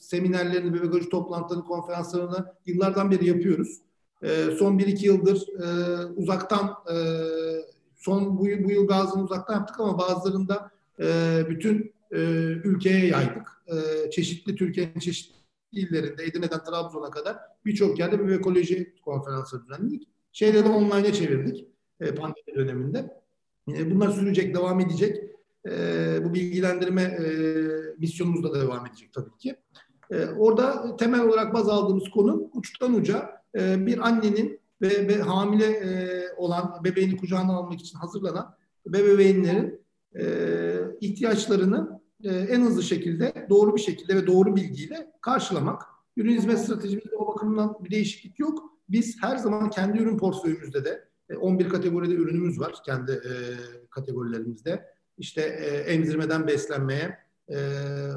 seminerlerini, 0.00 0.74
bebekoloji 0.74 1.08
toplantılarını, 1.08 1.64
konferanslarını 1.64 2.54
yıllardan 2.66 3.10
beri 3.10 3.26
yapıyoruz. 3.26 3.80
E, 4.22 4.50
son 4.58 4.78
1-2 4.78 5.06
yıldır 5.06 5.46
e, 5.62 6.04
uzaktan 6.06 6.74
e, 6.92 6.96
son 7.96 8.38
bu, 8.38 8.42
bu 8.42 8.70
yıl 8.70 8.88
bazılarını 8.88 9.24
uzaktan 9.24 9.54
yaptık 9.54 9.80
ama 9.80 9.98
bazılarında 9.98 10.70
e, 11.00 11.42
bütün 11.48 11.92
e, 12.12 12.18
ülkeye 12.64 13.06
yaydık. 13.06 13.48
E, 13.66 14.10
çeşitli 14.10 14.56
Türkiye'nin 14.56 15.00
çeşitli 15.00 15.34
illerinde 15.72 16.24
Edirne'den 16.24 16.64
Trabzon'a 16.64 17.10
kadar 17.10 17.36
birçok 17.64 17.98
yerde 17.98 18.26
bir 18.26 18.32
ekoloji 18.32 18.94
konferansı 19.04 19.62
düzenledik. 19.62 20.08
Şeyleri 20.32 20.64
de 20.64 20.68
online'e 20.68 21.12
çevirdik 21.12 21.66
e, 22.00 22.14
pandemi 22.14 22.56
döneminde. 22.56 23.20
E, 23.68 23.90
bunlar 23.90 24.10
sürecek, 24.10 24.54
devam 24.54 24.80
edecek. 24.80 25.30
E, 25.68 25.72
bu 26.24 26.34
bilgilendirme 26.34 27.02
e, 27.02 27.26
misyonumuz 27.98 28.44
da 28.44 28.60
devam 28.60 28.86
edecek 28.86 29.12
tabii 29.12 29.38
ki. 29.38 29.56
E, 30.10 30.26
orada 30.26 30.96
temel 30.96 31.20
olarak 31.20 31.54
baz 31.54 31.68
aldığımız 31.68 32.08
konu 32.10 32.50
uçtan 32.54 32.94
uca 32.94 33.30
e, 33.58 33.86
bir 33.86 34.06
annenin 34.08 34.60
ve, 34.82 35.08
ve 35.08 35.22
hamile 35.22 35.66
e, 35.66 36.24
olan 36.36 36.84
bebeğini 36.84 37.16
kucağına 37.16 37.56
almak 37.56 37.80
için 37.80 37.98
hazırlanan 37.98 38.54
bebeğinlerin 38.86 39.80
e, 40.18 40.24
ihtiyaçlarını 41.00 42.00
en 42.24 42.60
hızlı 42.60 42.82
şekilde, 42.82 43.46
doğru 43.50 43.76
bir 43.76 43.80
şekilde 43.80 44.16
ve 44.16 44.26
doğru 44.26 44.56
bilgiyle 44.56 45.12
karşılamak. 45.20 45.82
Ürün 46.16 46.34
hizmet 46.34 46.58
stratejimizde 46.58 47.16
o 47.16 47.34
bakımdan 47.34 47.76
bir 47.80 47.90
değişiklik 47.90 48.38
yok. 48.38 48.62
Biz 48.88 49.22
her 49.22 49.36
zaman 49.36 49.70
kendi 49.70 49.98
ürün 49.98 50.18
portföyümüzde 50.18 50.84
de 50.84 51.08
11 51.40 51.68
kategoride 51.68 52.14
ürünümüz 52.14 52.60
var 52.60 52.74
kendi 52.84 53.12
e, 53.12 53.32
kategorilerimizde. 53.90 54.86
İşte 55.18 55.42
e, 55.42 55.92
emzirmeden 55.92 56.46
beslenmeye, 56.46 57.18
e, 57.48 57.56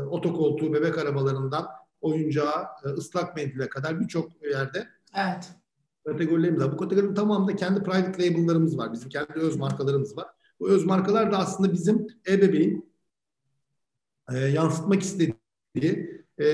otokoltuğu, 0.09 0.73
bebek 0.73 0.97
arabalarından 0.97 1.67
oyuncağa, 2.03 2.67
e, 2.85 2.87
ıslak 2.89 3.35
mendile 3.35 3.69
kadar 3.69 3.99
birçok 3.99 4.43
yerde 4.51 4.87
evet. 5.15 5.49
kategorilerimiz 6.07 6.61
var. 6.61 6.71
Bu 6.71 6.77
kategorinin 6.77 7.15
tamamında 7.15 7.55
kendi 7.55 7.83
private 7.83 8.29
label'larımız 8.29 8.77
var. 8.77 8.93
Bizim 8.93 9.09
kendi 9.09 9.33
öz 9.33 9.55
markalarımız 9.55 10.17
var. 10.17 10.27
Bu 10.59 10.69
öz 10.69 10.85
markalar 10.85 11.31
da 11.31 11.37
aslında 11.37 11.73
bizim 11.73 12.07
ebeveyn 12.27 12.93
e, 14.33 14.37
yansıtmak 14.37 15.01
istediği 15.01 16.23
e, 16.39 16.45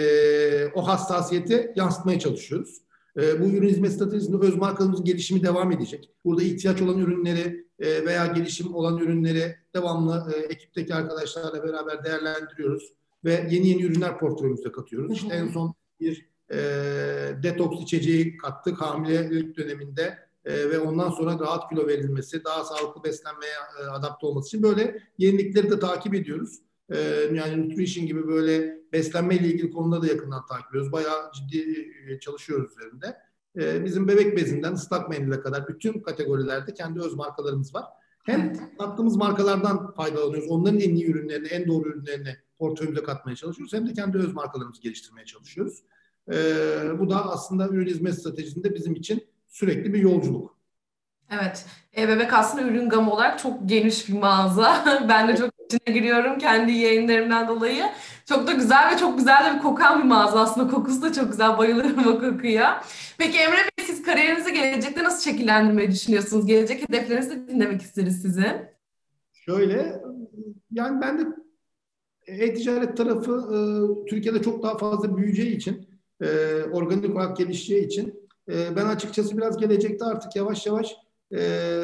o 0.75 0.87
hassasiyeti 0.87 1.73
yansıtmaya 1.75 2.19
çalışıyoruz. 2.19 2.81
E, 3.17 3.41
bu 3.41 3.45
ürün 3.45 3.69
hizmet 3.69 3.93
stratejisinde 3.93 4.45
öz 4.45 4.55
markalarımızın 4.55 5.05
gelişimi 5.05 5.43
devam 5.43 5.71
edecek. 5.71 6.13
Burada 6.25 6.43
ihtiyaç 6.43 6.81
olan 6.81 6.99
ürünleri 6.99 7.65
e, 7.79 8.05
veya 8.05 8.27
gelişim 8.27 8.75
olan 8.75 8.97
ürünleri 8.97 9.55
devamlı 9.75 10.33
e, 10.35 10.37
ekipteki 10.37 10.95
arkadaşlarla 10.95 11.63
beraber 11.63 12.03
değerlendiriyoruz 12.03 12.98
ve 13.25 13.47
yeni 13.51 13.67
yeni 13.67 13.83
ürünler 13.83 14.19
portföyümüze 14.19 14.71
katıyoruz. 14.71 15.13
İşte 15.13 15.33
en 15.33 15.47
son 15.47 15.73
bir 15.99 16.29
e, 16.51 16.57
detoks 17.43 17.81
içeceği 17.81 18.37
kattık 18.37 18.81
hamilelik 18.81 19.57
döneminde 19.57 20.17
e, 20.45 20.69
ve 20.69 20.79
ondan 20.79 21.09
sonra 21.09 21.39
rahat 21.39 21.69
kilo 21.69 21.87
verilmesi, 21.87 22.43
daha 22.43 22.63
sağlıklı 22.63 23.03
beslenmeye 23.03 23.51
e, 23.81 23.83
adapte 23.83 24.25
olması 24.25 24.47
için 24.47 24.63
böyle 24.63 25.03
yenilikleri 25.17 25.71
de 25.71 25.79
takip 25.79 26.15
ediyoruz. 26.15 26.59
E, 26.89 26.97
yani 27.33 27.69
nutrition 27.69 28.07
gibi 28.07 28.27
böyle 28.27 28.79
beslenme 28.93 29.35
ile 29.35 29.47
ilgili 29.47 29.71
konuları 29.71 30.01
da 30.01 30.07
yakından 30.07 30.45
takip 30.45 30.69
ediyoruz. 30.69 30.91
Bayağı 30.91 31.31
ciddi 31.31 31.91
e, 32.07 32.19
çalışıyoruz 32.19 32.71
üzerinde. 32.71 33.17
E, 33.59 33.85
bizim 33.85 34.07
bebek 34.07 34.37
bezinden 34.37 34.73
ıslak 34.73 35.09
mendile 35.09 35.41
kadar 35.41 35.67
bütün 35.67 35.99
kategorilerde 35.99 36.73
kendi 36.73 36.99
öz 36.99 37.13
markalarımız 37.13 37.75
var. 37.75 37.85
Hem 38.25 38.53
sattığımız 38.79 39.15
markalardan 39.15 39.93
faydalanıyoruz. 39.93 40.49
Onların 40.49 40.79
en 40.79 40.95
iyi 40.95 41.05
ürünlerini, 41.05 41.47
en 41.47 41.67
doğru 41.67 41.89
ürünlerini 41.89 42.35
portföyümüze 42.59 43.03
katmaya 43.03 43.35
çalışıyoruz. 43.35 43.73
Hem 43.73 43.87
de 43.87 43.93
kendi 43.93 44.17
öz 44.17 44.33
markalarımızı 44.33 44.81
geliştirmeye 44.81 45.25
çalışıyoruz. 45.25 45.83
E, 46.31 46.35
bu 46.99 47.09
da 47.09 47.31
aslında 47.31 47.67
ürün 47.67 47.87
hizmet 47.87 48.19
stratejisinde 48.19 48.75
bizim 48.75 48.95
için 48.95 49.27
sürekli 49.47 49.93
bir 49.93 49.99
yolculuk. 49.99 50.59
Evet. 51.31 51.65
E-Bebek 51.97 52.33
aslında 52.33 52.63
ürün 52.63 52.89
gamı 52.89 53.11
olarak 53.11 53.39
çok 53.39 53.69
geniş 53.69 54.09
bir 54.09 54.13
mağaza. 54.13 54.85
ben 55.09 55.27
de 55.27 55.37
çok 55.37 55.49
içine 55.65 55.95
giriyorum 55.95 56.37
kendi 56.37 56.71
yayınlarımdan 56.71 57.47
dolayı. 57.47 57.83
Çok 58.25 58.47
da 58.47 58.51
güzel 58.51 58.93
ve 58.93 58.97
çok 58.97 59.17
güzel 59.17 59.45
de 59.45 59.57
bir 59.57 59.61
kokan 59.61 59.99
bir 59.99 60.07
mağaza 60.07 60.39
aslında. 60.39 60.71
Kokusu 60.71 61.01
da 61.01 61.13
çok 61.13 61.31
güzel. 61.31 61.57
Bayılıyorum 61.57 62.07
o 62.07 62.19
kokuya. 62.19 62.83
Peki 63.17 63.37
Emre 63.37 63.57
Bey 63.57 63.85
siz 63.85 64.03
kariyerinizi 64.03 64.53
gelecekte 64.53 65.03
nasıl 65.03 65.31
şekillendirmeyi 65.31 65.91
düşünüyorsunuz? 65.91 66.45
Gelecek 66.45 66.89
hedeflerinizi 66.89 67.31
de 67.31 67.47
dinlemek 67.47 67.81
isteriz 67.81 68.21
sizin. 68.21 68.51
Şöyle 69.33 70.01
yani 70.71 71.01
ben 71.01 71.19
de 71.19 71.23
e-ticaret 72.29 72.97
tarafı 72.97 73.31
e, 73.31 73.57
Türkiye'de 74.09 74.41
çok 74.41 74.63
daha 74.63 74.77
fazla 74.77 75.17
büyüyeceği 75.17 75.55
için 75.55 75.87
e, 76.21 76.27
organik 76.71 77.15
olarak 77.15 77.37
gelişeceği 77.37 77.85
için 77.85 78.29
e, 78.51 78.75
ben 78.75 78.85
açıkçası 78.85 79.37
biraz 79.37 79.57
gelecekte 79.57 80.05
artık 80.05 80.35
yavaş 80.35 80.65
yavaş 80.65 80.95
e, 81.33 81.39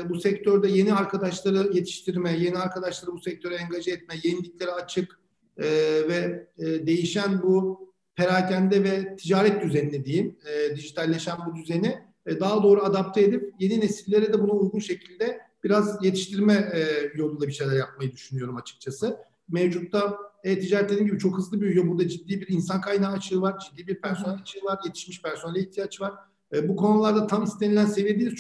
bu 0.10 0.20
sektörde 0.20 0.68
yeni 0.68 0.94
arkadaşları 0.94 1.72
yetiştirme, 1.74 2.38
yeni 2.38 2.58
arkadaşları 2.58 3.12
bu 3.12 3.20
sektöre 3.20 3.56
engaje 3.56 3.92
etme, 3.92 4.16
yeniliklere 4.24 4.72
açık 4.72 5.20
e, 5.58 5.66
ve 6.10 6.48
e, 6.58 6.88
değişen 6.88 7.42
bu 7.42 7.86
perakende 8.16 8.84
ve 8.84 9.16
ticaret 9.16 9.64
düzenini 9.64 10.06
diyeyim, 10.06 10.38
e, 10.46 10.76
dijitalleşen 10.76 11.38
bu 11.48 11.56
düzeni 11.56 12.00
e, 12.26 12.40
daha 12.40 12.64
doğru 12.64 12.84
adapte 12.84 13.22
edip 13.22 13.54
yeni 13.60 13.80
nesillere 13.80 14.34
de 14.34 14.42
buna 14.42 14.52
uygun 14.52 14.80
şekilde 14.80 15.40
biraz 15.64 16.06
yetiştirme 16.06 16.54
e, 16.54 17.12
yolunda 17.16 17.48
bir 17.48 17.54
şeyler 17.54 17.76
yapmayı 17.76 18.12
düşünüyorum 18.12 18.56
açıkçası. 18.56 19.18
Mevcutta 19.50 20.18
e-ticaret 20.44 20.90
dediğim 20.90 21.08
gibi 21.08 21.20
çok 21.20 21.38
hızlı 21.38 21.62
büyüyor. 21.62 21.88
Burada 21.88 22.08
ciddi 22.08 22.42
bir 22.42 22.48
insan 22.48 22.82
kaynağı 22.82 23.12
açığı 23.12 23.42
var, 23.42 23.60
ciddi 23.60 23.88
bir 23.88 24.02
personel 24.02 24.36
açığı 24.42 24.64
var, 24.64 24.80
yetişmiş 24.86 25.22
personele 25.22 25.60
ihtiyaç 25.60 26.02
var. 26.02 26.14
E, 26.54 26.70
bu 26.70 26.76
konularda 26.76 27.28
tam 27.28 27.44
istenilen 27.44 27.86
seviyedeyiz 27.86 28.34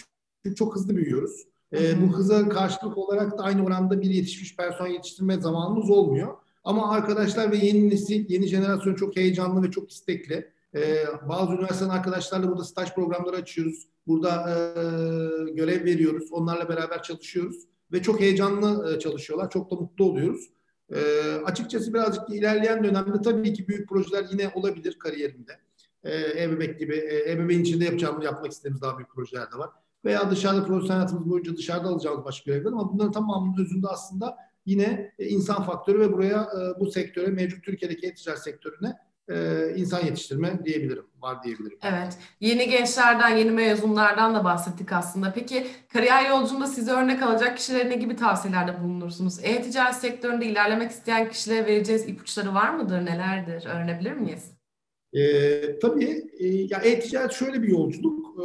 çünkü 0.44 0.56
çok 0.56 0.76
hızlı 0.76 0.96
büyüyoruz. 0.96 1.44
E, 1.74 2.02
bu 2.02 2.18
hıza 2.18 2.50
karşılık 2.50 2.98
olarak 2.98 3.38
da 3.38 3.44
aynı 3.44 3.66
oranda 3.66 4.02
bir 4.02 4.10
yetişmiş 4.10 4.56
personel 4.56 4.92
yetiştirme 4.92 5.42
zamanımız 5.42 5.90
olmuyor. 5.90 6.38
Ama 6.64 6.92
arkadaşlar 6.92 7.52
ve 7.52 7.58
yeni 7.58 7.90
nesil, 7.90 8.26
yeni 8.30 8.48
jenerasyon 8.48 8.96
çok 8.96 9.16
heyecanlı 9.16 9.64
ve 9.64 9.72
çok 9.72 9.92
istekli. 9.92 10.52
Ee, 10.76 11.06
bazı 11.30 11.54
üniversiteden 11.54 11.90
arkadaşlarla 11.90 12.48
burada 12.48 12.64
staj 12.64 12.94
programları 12.94 13.36
açıyoruz. 13.36 13.88
Burada 14.08 14.50
e, 14.50 15.52
görev 15.52 15.86
veriyoruz. 15.86 16.32
Onlarla 16.32 16.70
beraber 16.70 17.04
çalışıyoruz. 17.04 17.56
Ve 17.92 18.02
çok 18.02 18.20
heyecanlı 18.20 18.96
e, 18.96 19.00
çalışıyorlar. 19.00 19.50
Çok 19.50 19.72
da 19.72 19.76
mutlu 19.76 20.06
oluyoruz. 20.06 20.50
E, 20.94 21.00
açıkçası 21.46 21.94
birazcık 21.94 22.30
ilerleyen 22.30 22.84
dönemde 22.84 23.22
tabii 23.22 23.54
ki 23.54 23.68
büyük 23.68 23.89
projeler 23.89 24.25
yine 24.32 24.51
olabilir 24.56 25.00
kariyerimde. 25.00 25.51
E, 26.04 26.44
e-bebek 26.44 26.80
gibi, 26.80 26.96
e, 26.96 27.32
ebeveyn 27.32 27.62
içinde 27.62 27.86
yapacağımız, 27.86 28.25
yapmak 28.25 28.51
istediğimiz 28.51 28.82
daha 28.82 28.98
büyük 28.98 29.10
projeler 29.10 29.51
de 29.51 29.58
var. 29.58 29.70
Veya 30.06 30.32
dışarıda 30.32 30.65
profesyonel 30.65 30.98
hayatımız 30.98 31.30
boyunca 31.30 31.58
dışarıda 31.58 31.88
alacağımız 31.88 32.25
başka 32.25 32.51
görevler 32.51 32.72
ama 32.72 32.94
bunların 32.94 33.12
tamamının 33.12 33.63
özünde 33.63 33.88
aslında 33.88 34.38
yine 34.65 35.13
e, 35.20 35.27
insan 35.27 35.63
faktörü 35.63 36.00
ve 36.00 36.13
buraya 36.13 36.42
e, 36.42 36.80
bu 36.80 36.92
sektöre, 36.92 37.27
mevcut 37.27 37.63
Türkiye'deki 37.63 38.08
e-ticaret 38.08 38.39
sektörüne 38.39 38.94
e, 39.29 39.67
insan 39.75 40.05
yetiştirme 40.05 40.65
diyebilirim, 40.65 41.05
var 41.22 41.44
diyebilirim. 41.44 41.77
Evet, 41.84 42.17
yeni 42.39 42.70
gençlerden, 42.70 43.38
yeni 43.38 43.51
mezunlardan 43.51 44.36
da 44.36 44.44
bahsettik 44.44 44.91
aslında. 44.91 45.34
Peki 45.34 45.67
kariyer 45.94 46.29
yolculuğunda 46.29 46.67
size 46.67 46.91
örnek 46.91 47.24
alacak 47.24 47.58
kişilere 47.58 47.89
ne 47.89 47.96
gibi 47.96 48.15
tavsiyelerde 48.15 48.84
bulunursunuz? 48.84 49.39
E-ticaret 49.44 49.96
sektöründe 49.96 50.46
ilerlemek 50.46 50.91
isteyen 50.91 51.29
kişilere 51.29 51.65
vereceğiniz 51.65 52.10
ipuçları 52.10 52.53
var 52.53 52.70
mıdır, 52.70 53.05
nelerdir? 53.05 53.65
Öğrenebilir 53.65 54.12
miyiz? 54.12 54.51
E, 55.13 55.79
tabii, 55.79 56.25
e, 56.39 56.48
ya 56.48 56.79
e-ticaret 56.79 57.32
şöyle 57.32 57.63
bir 57.63 57.67
yolculuk. 57.67 58.39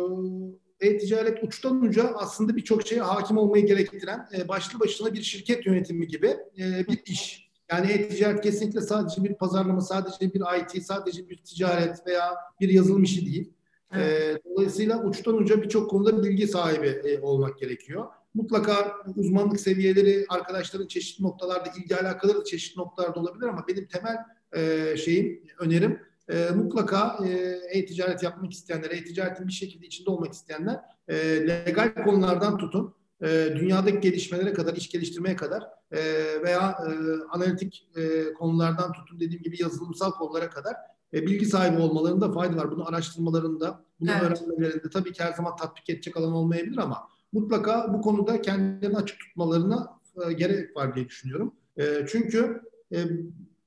E, 0.80 0.87
e-ticaret 0.88 1.44
uçtan 1.44 1.82
uca 1.82 2.04
aslında 2.14 2.56
birçok 2.56 2.87
şeye 2.87 3.00
hakim 3.00 3.37
olmayı 3.37 3.66
gerektiren 3.66 4.28
e, 4.38 4.49
başlı 4.49 4.80
başına 4.80 5.12
bir 5.12 5.22
şirket 5.22 5.66
yönetimi 5.66 6.06
gibi 6.06 6.26
e, 6.58 6.87
bir 6.88 7.02
iş. 7.06 7.50
Yani 7.71 7.93
e-ticaret 7.93 8.41
kesinlikle 8.41 8.81
sadece 8.81 9.25
bir 9.25 9.35
pazarlama, 9.35 9.81
sadece 9.81 10.35
bir 10.35 10.43
IT, 10.61 10.83
sadece 10.85 11.29
bir 11.29 11.37
ticaret 11.37 12.07
veya 12.07 12.35
bir 12.61 12.69
yazılım 12.69 13.03
işi 13.03 13.27
değil. 13.27 13.53
Evet. 13.95 14.37
E, 14.37 14.50
dolayısıyla 14.50 15.05
uçtan 15.05 15.37
uca 15.37 15.62
birçok 15.62 15.91
konuda 15.91 16.23
bilgi 16.23 16.49
sahibi 16.49 16.87
e, 16.87 17.21
olmak 17.21 17.59
gerekiyor. 17.59 18.07
Mutlaka 18.35 18.97
uzmanlık 19.17 19.61
seviyeleri 19.61 20.27
arkadaşların 20.29 20.87
çeşitli 20.87 21.25
noktalarda 21.25 21.71
ilgi 21.79 21.97
alakaları 21.97 22.41
da 22.41 22.45
çeşitli 22.45 22.81
noktalarda 22.81 23.21
olabilir 23.21 23.47
ama 23.47 23.65
benim 23.69 23.87
temel 23.87 24.17
e, 24.57 24.97
şeyim, 24.97 25.43
önerim 25.59 26.00
e, 26.29 26.50
mutlaka 26.55 27.19
e, 27.27 27.31
e-ticaret 27.79 28.23
yapmak 28.23 28.53
isteyenler, 28.53 28.91
e-ticaretin 28.91 29.49
bir 29.49 29.53
şekilde 29.53 29.87
içinde 29.87 30.11
olmak 30.11 30.33
isteyenler 30.33 30.81
e, 31.09 31.17
legal 31.49 32.05
konulardan 32.05 32.59
tutun 32.59 32.95
e, 33.23 33.55
dünyadaki 33.57 34.00
gelişmelere 34.00 34.53
kadar, 34.53 34.77
iş 34.77 34.91
geliştirmeye 34.91 35.37
kadar 35.37 35.62
e, 35.93 35.99
veya 36.43 36.79
e, 36.87 36.91
analitik 37.31 37.89
e, 37.97 38.33
konulardan 38.33 38.93
tutun 38.93 39.21
dediğim 39.21 39.43
gibi 39.43 39.62
yazılımsal 39.62 40.11
konulara 40.11 40.50
kadar 40.50 40.75
e, 41.15 41.27
bilgi 41.27 41.47
sahibi 41.47 41.83
olmalarında 41.83 42.33
fayda 42.33 42.57
var. 42.57 42.71
Bunu 42.71 42.89
araştırmalarında, 42.89 43.85
bunu 44.00 44.11
evet. 44.11 44.23
öğrenmelerinde 44.23 44.91
tabii 44.93 45.12
ki 45.12 45.23
her 45.23 45.33
zaman 45.33 45.57
tatbik 45.57 45.91
edecek 45.91 46.17
alan 46.17 46.33
olmayabilir 46.33 46.79
ama 46.79 47.09
mutlaka 47.33 47.95
bu 47.95 48.00
konuda 48.00 48.43
kendilerini 48.43 48.97
açık 48.97 49.21
tutmalarına 49.21 50.00
e, 50.27 50.33
gerek 50.33 50.77
var 50.77 50.95
diye 50.95 51.09
düşünüyorum. 51.09 51.55
E, 51.77 52.07
çünkü 52.09 52.61
e, 52.93 52.99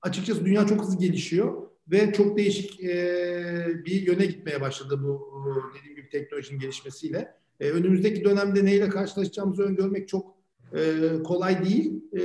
açıkçası 0.02 0.46
dünya 0.46 0.68
çok 0.68 0.82
hızlı 0.82 1.00
gelişiyor 1.00 1.68
ve 1.88 2.14
çok 2.14 2.38
değişik 2.38 2.84
e, 2.84 3.86
bir 3.86 4.02
yöne 4.02 4.26
gitmeye 4.26 4.62
başladı 4.62 5.04
bu 5.04 5.34
dediğim 5.80 5.96
gibi 5.96 6.10
teknolojinin 6.10 6.60
gelişmesiyle. 6.60 7.43
E, 7.64 7.72
önümüzdeki 7.72 8.24
dönemde 8.24 8.66
neyle 8.66 8.90
karşılaşacağımızı 8.90 9.64
öngörmek 9.64 10.08
çok 10.08 10.36
e, 10.74 11.10
kolay 11.24 11.66
değil. 11.66 12.04
E, 12.18 12.22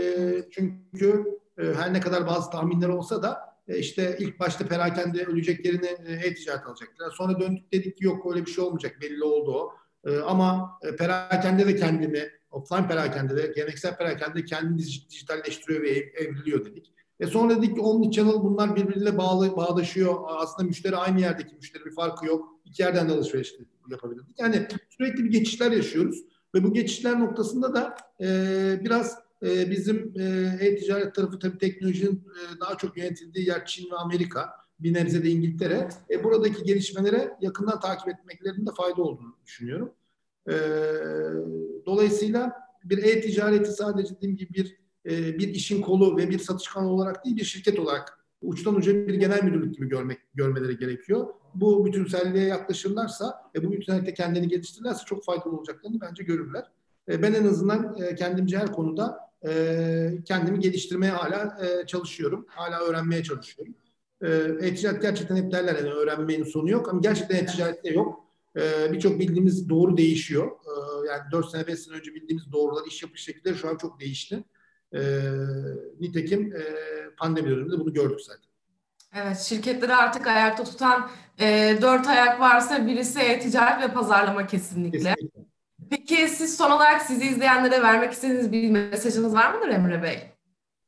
çünkü 0.51 1.25
e, 1.59 1.63
her 1.63 1.93
ne 1.93 2.01
kadar 2.01 2.27
bazı 2.27 2.51
tahminler 2.51 2.89
olsa 2.89 3.23
da 3.23 3.41
e, 3.69 3.79
işte 3.79 4.17
ilk 4.21 4.41
başta 4.41 4.67
perakende 4.67 5.25
öleceklerini 5.25 5.87
e, 6.07 6.13
e-ticaret 6.13 6.67
alacaklar. 6.67 7.11
Sonra 7.11 7.41
döndük 7.41 7.73
dedik 7.73 7.99
ki 7.99 8.05
yok 8.05 8.27
öyle 8.35 8.47
bir 8.47 8.51
şey 8.51 8.65
olmayacak 8.65 8.97
belli 9.03 9.25
oldu 9.25 9.53
o. 9.53 9.73
E, 10.11 10.19
ama 10.19 10.79
e, 10.83 10.97
perakende 10.97 11.67
de 11.67 11.77
kendini 11.77 12.29
offline 12.51 12.89
perakende 12.89 13.37
de 13.37 13.53
geleneksel 13.57 13.97
perakende 13.97 14.45
kendini 14.45 14.79
dijitalleştiriyor 15.11 15.83
ve 15.83 15.91
evriliyor 15.91 16.65
dedik. 16.65 16.93
E 17.21 17.27
sonra 17.27 17.57
dedik 17.57 17.75
ki 17.75 17.81
omnichannel 17.81 18.35
bunlar 18.35 18.77
birbiriyle 18.77 19.19
bağlı, 19.19 19.57
bağdaşıyor. 19.57 20.17
Aslında 20.27 20.69
müşteri 20.69 20.97
aynı 20.97 21.21
yerdeki 21.21 21.57
müşteri 21.57 21.85
bir 21.85 21.95
farkı 21.95 22.27
yok. 22.27 22.58
İki 22.69 22.83
yerden 22.83 23.09
de 23.09 23.13
alışveriş 23.13 23.55
yapabilirdik. 23.91 24.41
Yani 24.41 24.69
sürekli 24.91 25.25
bir 25.25 25.31
geçişler 25.31 25.73
yaşıyoruz. 25.73 26.25
Ve 26.55 26.65
bu 26.65 26.73
geçişler 26.73 27.21
noktasında 27.21 27.75
da 27.75 27.97
e, 28.21 28.27
biraz 28.85 29.19
e, 29.43 29.71
bizim 29.71 30.13
e-ticaret 30.61 31.15
tarafı 31.15 31.39
tabii 31.39 31.59
teknolojinin 31.59 32.15
e, 32.17 32.61
daha 32.61 32.77
çok 32.77 32.97
yönetildiği 32.97 33.47
yer 33.47 33.67
Çin 33.67 33.91
ve 33.91 33.97
Amerika. 33.97 34.51
Bir 34.81 34.95
nebze 34.95 35.25
de 35.25 35.31
İngiltere. 35.31 35.89
E, 36.11 36.25
buradaki 36.25 36.65
gelişmelere 36.65 37.37
yakından 37.41 37.81
takip 37.81 38.09
etmeklerinde 38.09 38.71
fayda 38.77 39.03
olduğunu 39.03 39.37
düşünüyorum. 39.47 39.93
E, 40.49 40.55
dolayısıyla 41.87 42.53
bir 42.85 42.99
e-ticareti 42.99 43.73
sadece 43.73 44.17
dediğim 44.17 44.37
gibi 44.37 44.55
bir 44.55 44.79
e, 45.07 45.39
bir 45.39 45.49
işin 45.49 45.83
kolu 45.83 46.17
ve 46.17 46.31
bir 46.31 46.39
satış 46.39 46.69
kanalı 46.69 46.91
olarak 46.91 47.25
değil 47.25 47.37
bir 47.37 47.45
şirket 47.45 47.79
olarak 47.79 48.19
uçtan 48.43 48.75
uca 48.75 49.07
bir 49.07 49.15
genel 49.15 49.43
müdürlük 49.45 49.75
gibi 49.75 49.89
görmek 49.89 50.19
görmeleri 50.35 50.79
gerekiyor. 50.79 51.27
Bu 51.61 51.87
bütünselliğe 51.87 52.45
yaklaşırlarsa 52.45 53.51
ve 53.55 53.65
bu 53.65 53.73
bütünsellikte 53.73 54.15
kendini 54.15 54.49
geliştirirlerse 54.49 55.05
çok 55.05 55.25
faydalı 55.25 55.57
olacaklarını 55.57 56.01
bence 56.01 56.23
görürler. 56.23 56.65
E, 57.09 57.23
ben 57.23 57.33
en 57.33 57.47
azından 57.47 57.97
e, 58.03 58.15
kendimce 58.15 58.59
her 58.59 58.73
konuda 58.73 59.19
e, 59.47 60.11
kendimi 60.25 60.61
geliştirmeye 60.61 61.13
hala 61.13 61.59
e, 61.67 61.87
çalışıyorum. 61.87 62.47
Hala 62.49 62.81
öğrenmeye 62.81 63.23
çalışıyorum. 63.23 63.75
E, 64.23 64.29
e-ticaret 64.67 65.03
gerçekten 65.03 65.37
hep 65.37 65.53
derler 65.53 65.77
yani 65.77 65.91
öğrenmenin 65.91 66.45
sonu 66.45 66.71
yok 66.71 66.89
ama 66.89 67.01
gerçekten 67.01 67.37
e-ticarette 67.37 67.91
yok. 67.91 68.25
E, 68.57 68.93
Birçok 68.93 69.19
bildiğimiz 69.19 69.69
doğru 69.69 69.97
değişiyor. 69.97 70.47
E, 70.47 71.07
yani 71.09 71.23
4 71.33 71.51
sene 71.51 71.67
5 71.67 71.79
sene 71.79 71.97
önce 71.97 72.15
bildiğimiz 72.15 72.53
doğrular, 72.53 72.87
iş 72.87 73.03
yapış 73.03 73.23
şekilleri 73.23 73.55
şu 73.55 73.69
an 73.69 73.77
çok 73.77 74.01
değişti. 74.01 74.45
E, 74.95 75.01
nitekim 76.01 76.53
e, 76.57 76.63
pandemi 77.17 77.51
döneminde 77.51 77.81
bunu 77.81 77.93
gördük 77.93 78.21
zaten. 78.21 78.48
Evet, 79.15 79.41
şirketleri 79.41 79.95
artık 79.95 80.27
ayakta 80.27 80.65
tutan 80.65 81.11
e, 81.41 81.79
dört 81.83 82.07
ayak 82.07 82.41
varsa 82.41 82.87
birisi 82.87 83.21
e-ticaret 83.21 83.83
ve 83.83 83.93
pazarlama 83.93 84.47
kesinlikle. 84.47 84.99
kesinlikle. 84.99 85.45
Peki 85.91 86.29
siz 86.29 86.57
son 86.57 86.71
olarak 86.71 87.03
sizi 87.03 87.27
izleyenlere 87.27 87.83
vermek 87.83 88.13
istediğiniz 88.13 88.53
bir 88.53 88.71
mesajınız 88.71 89.35
var 89.35 89.55
mıdır 89.55 89.69
Emre 89.69 90.03
Bey? 90.03 90.19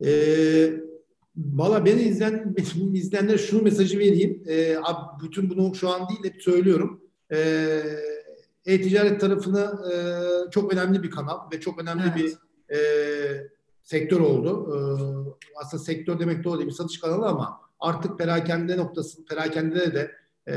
Ee, 0.05 0.91
Valla 1.37 1.85
beni 1.85 2.03
izleyen, 2.03 2.57
benim 2.57 2.95
izleyenlere 2.95 3.39
şu 3.39 3.63
mesajı 3.63 3.99
vereyim. 3.99 4.43
Ee, 4.47 4.77
abi 4.83 5.25
bütün 5.25 5.51
bunu 5.51 5.75
şu 5.75 5.89
an 5.89 6.09
değil 6.09 6.35
hep 6.35 6.43
söylüyorum. 6.43 7.01
Ee, 7.33 7.83
e-ticaret 8.67 9.21
tarafını 9.21 9.93
e, 9.93 9.95
çok 10.51 10.73
önemli 10.73 11.03
bir 11.03 11.11
kanal 11.11 11.51
ve 11.53 11.61
çok 11.61 11.83
önemli 11.83 12.03
evet. 12.05 12.17
bir 12.17 12.37
e, 12.77 12.81
sektör 13.83 14.21
oldu. 14.21 14.75
Ee, 14.75 15.59
aslında 15.61 15.83
sektör 15.83 16.19
demek 16.19 16.45
doğru 16.45 16.59
değil 16.59 16.69
bir 16.69 16.75
satış 16.75 17.01
kanalı 17.01 17.27
ama 17.27 17.61
artık 17.81 18.19
perakende 18.19 18.77
noktası, 18.77 19.25
perakende 19.25 19.95
de 19.95 20.21
e, 20.49 20.55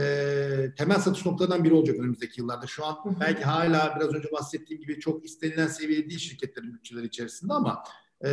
temel 0.77 0.99
satış 0.99 1.25
noktalarından 1.25 1.63
biri 1.63 1.73
olacak 1.73 1.99
önümüzdeki 1.99 2.41
yıllarda. 2.41 2.67
Şu 2.67 2.85
an 2.85 2.97
belki 3.19 3.43
hala 3.43 3.95
biraz 3.99 4.13
önce 4.13 4.31
bahsettiğim 4.31 4.81
gibi 4.81 4.99
çok 4.99 5.25
istenilen 5.25 5.67
seviyede 5.67 6.09
değil 6.09 6.19
şirketlerin 6.19 6.73
bütçeleri 6.73 7.05
içerisinde 7.05 7.53
ama 7.53 7.83
e, 8.21 8.29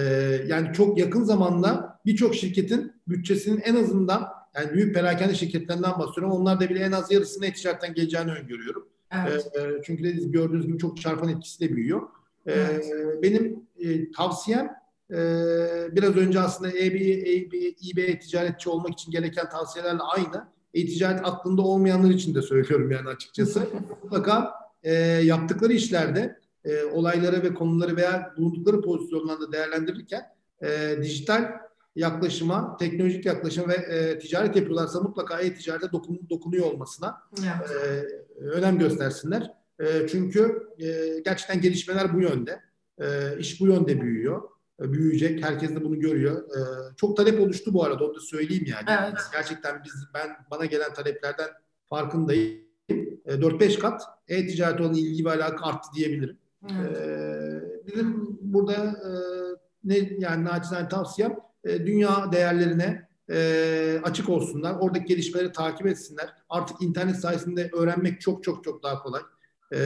yani 0.47 0.73
çok 0.73 0.99
yakın 0.99 1.25
zamanda 1.25 2.01
birçok 2.07 2.35
şirketin 2.35 2.93
bütçesinin 3.09 3.61
en 3.61 3.75
azından 3.75 4.29
yani 4.55 4.73
büyük 4.73 4.95
perakende 4.95 5.35
şirketlerinden 5.35 5.99
bahsediyorum. 5.99 6.31
Onlar 6.31 6.61
da 6.61 6.71
bile 6.71 6.79
en 6.79 6.93
az 6.93 7.13
yarısını 7.13 7.47
e-ticaretten 7.47 7.95
geleceğini 7.95 8.33
öngörüyorum. 8.33 8.89
Evet. 9.13 9.47
E, 9.55 9.61
e, 9.61 9.83
çünkü 9.85 10.05
dediğiniz 10.05 10.31
gördüğünüz 10.31 10.67
gibi 10.67 10.79
çok 10.79 11.01
çarpan 11.01 11.29
etkisi 11.29 11.61
de 11.61 11.77
büyüyor. 11.77 12.03
E, 12.47 12.53
evet. 12.53 12.93
Benim 13.23 13.67
e, 13.79 14.11
tavsiyem 14.13 14.80
ee, 15.13 15.89
biraz 15.93 16.17
önce 16.17 16.41
aslında 16.41 16.71
EB, 16.71 16.95
EB, 16.95 17.53
eBay 17.93 18.19
ticaretçi 18.19 18.71
olmak 18.71 18.93
için 18.93 19.13
gereken 19.13 19.51
tavsiyelerle 19.51 20.03
aynı. 20.03 20.49
E-ticaret 20.75 21.21
aklında 21.25 21.63
olmayanlar 21.63 22.11
için 22.11 22.35
de 22.35 22.43
söylüyorum 22.43 22.91
yani 22.91 23.09
açıkçası. 23.09 23.61
Mutlaka 24.03 24.53
e, 24.83 24.93
yaptıkları 25.03 25.73
işlerde 25.73 26.39
e, 26.65 26.85
olayları 26.85 27.43
ve 27.43 27.55
konuları 27.55 27.97
veya 27.97 28.35
bulundukları 28.37 28.81
pozisyonlarda 28.81 29.53
değerlendirirken 29.53 30.23
e, 30.63 30.97
dijital 31.03 31.53
yaklaşıma, 31.97 32.77
teknolojik 32.77 33.27
yaklaşım 33.27 33.69
ve 33.69 33.75
e, 33.75 34.19
ticaret 34.19 34.57
yapıyorlarsa 34.57 35.01
mutlaka 35.01 35.41
e-ticarete 35.41 35.93
dokun, 35.93 36.21
dokunuyor 36.31 36.67
olmasına 36.67 37.23
evet. 37.39 37.71
e, 38.41 38.45
önem 38.45 38.79
göstersinler. 38.79 39.51
E, 39.81 40.07
çünkü 40.09 40.69
e, 40.79 41.21
gerçekten 41.25 41.61
gelişmeler 41.61 42.15
bu 42.15 42.21
yönde. 42.21 42.61
E, 43.01 43.39
iş 43.39 43.61
bu 43.61 43.67
yönde 43.67 44.01
büyüyor. 44.01 44.43
E, 44.81 44.93
büyüyecek. 44.93 45.45
Herkes 45.45 45.71
de 45.71 45.85
bunu 45.85 46.01
görüyor. 46.01 46.43
E, 46.43 46.61
çok 46.97 47.17
talep 47.17 47.41
oluştu 47.41 47.75
bu 47.75 47.85
arada 47.85 48.05
onu 48.05 48.15
da 48.15 48.21
söyleyeyim 48.21 48.65
yani. 48.67 49.01
Evet. 49.03 49.21
Gerçekten 49.33 49.83
biz 49.85 49.93
ben 50.15 50.29
bana 50.51 50.65
gelen 50.65 50.95
taleplerden 50.95 51.49
farkındayım. 51.89 52.61
E, 53.27 53.35
4-5 53.35 53.79
kat 53.79 54.03
e-ticaret 54.29 54.81
olan 54.81 54.95
ilgi 54.95 55.25
ve 55.25 55.31
alaka 55.31 55.67
arttı 55.67 55.89
diyebilirim. 55.97 56.39
Evet. 56.71 56.97
E, 56.97 57.87
bizim 57.87 58.39
burada 58.41 58.75
e, 58.75 59.11
ne 59.85 60.11
yani 60.19 60.45
naçizane 60.45 60.89
tavsiyem 60.89 61.37
e, 61.65 61.87
dünya 61.87 62.33
değerlerine 62.33 63.09
e, 63.31 64.01
açık 64.03 64.29
olsunlar. 64.29 64.77
Oradaki 64.81 65.05
gelişmeleri 65.05 65.53
takip 65.53 65.87
etsinler. 65.87 66.35
Artık 66.49 66.83
internet 66.83 67.17
sayesinde 67.17 67.71
öğrenmek 67.73 68.21
çok 68.21 68.45
çok 68.45 68.65
çok 68.65 68.83
daha 68.83 69.03
kolay. 69.03 69.23
E, 69.73 69.81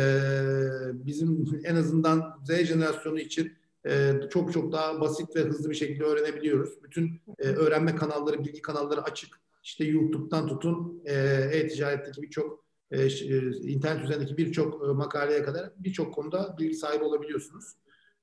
bizim 0.92 1.60
en 1.64 1.76
azından 1.76 2.38
Z 2.44 2.64
jenerasyonu 2.64 3.18
için 3.18 3.52
e, 3.86 4.12
çok 4.30 4.52
çok 4.52 4.72
daha 4.72 5.00
basit 5.00 5.36
ve 5.36 5.40
hızlı 5.40 5.70
bir 5.70 5.74
şekilde 5.74 6.04
öğrenebiliyoruz. 6.04 6.82
Bütün 6.82 7.22
e, 7.38 7.48
öğrenme 7.48 7.96
kanalları, 7.96 8.44
bilgi 8.44 8.62
kanalları 8.62 9.02
açık. 9.02 9.40
İşte 9.62 9.84
YouTube'dan 9.84 10.46
tutun 10.46 11.02
e, 11.04 11.14
e-ticaretteki 11.52 12.22
birçok 12.22 12.64
e, 12.90 13.02
e, 13.02 13.38
internet 13.50 14.04
üzerindeki 14.04 14.36
birçok 14.36 14.88
e, 14.88 14.92
makaleye 14.92 15.42
kadar 15.42 15.70
birçok 15.76 16.14
konuda 16.14 16.56
bilgi 16.58 16.74
sahibi 16.74 17.04
olabiliyorsunuz. 17.04 17.74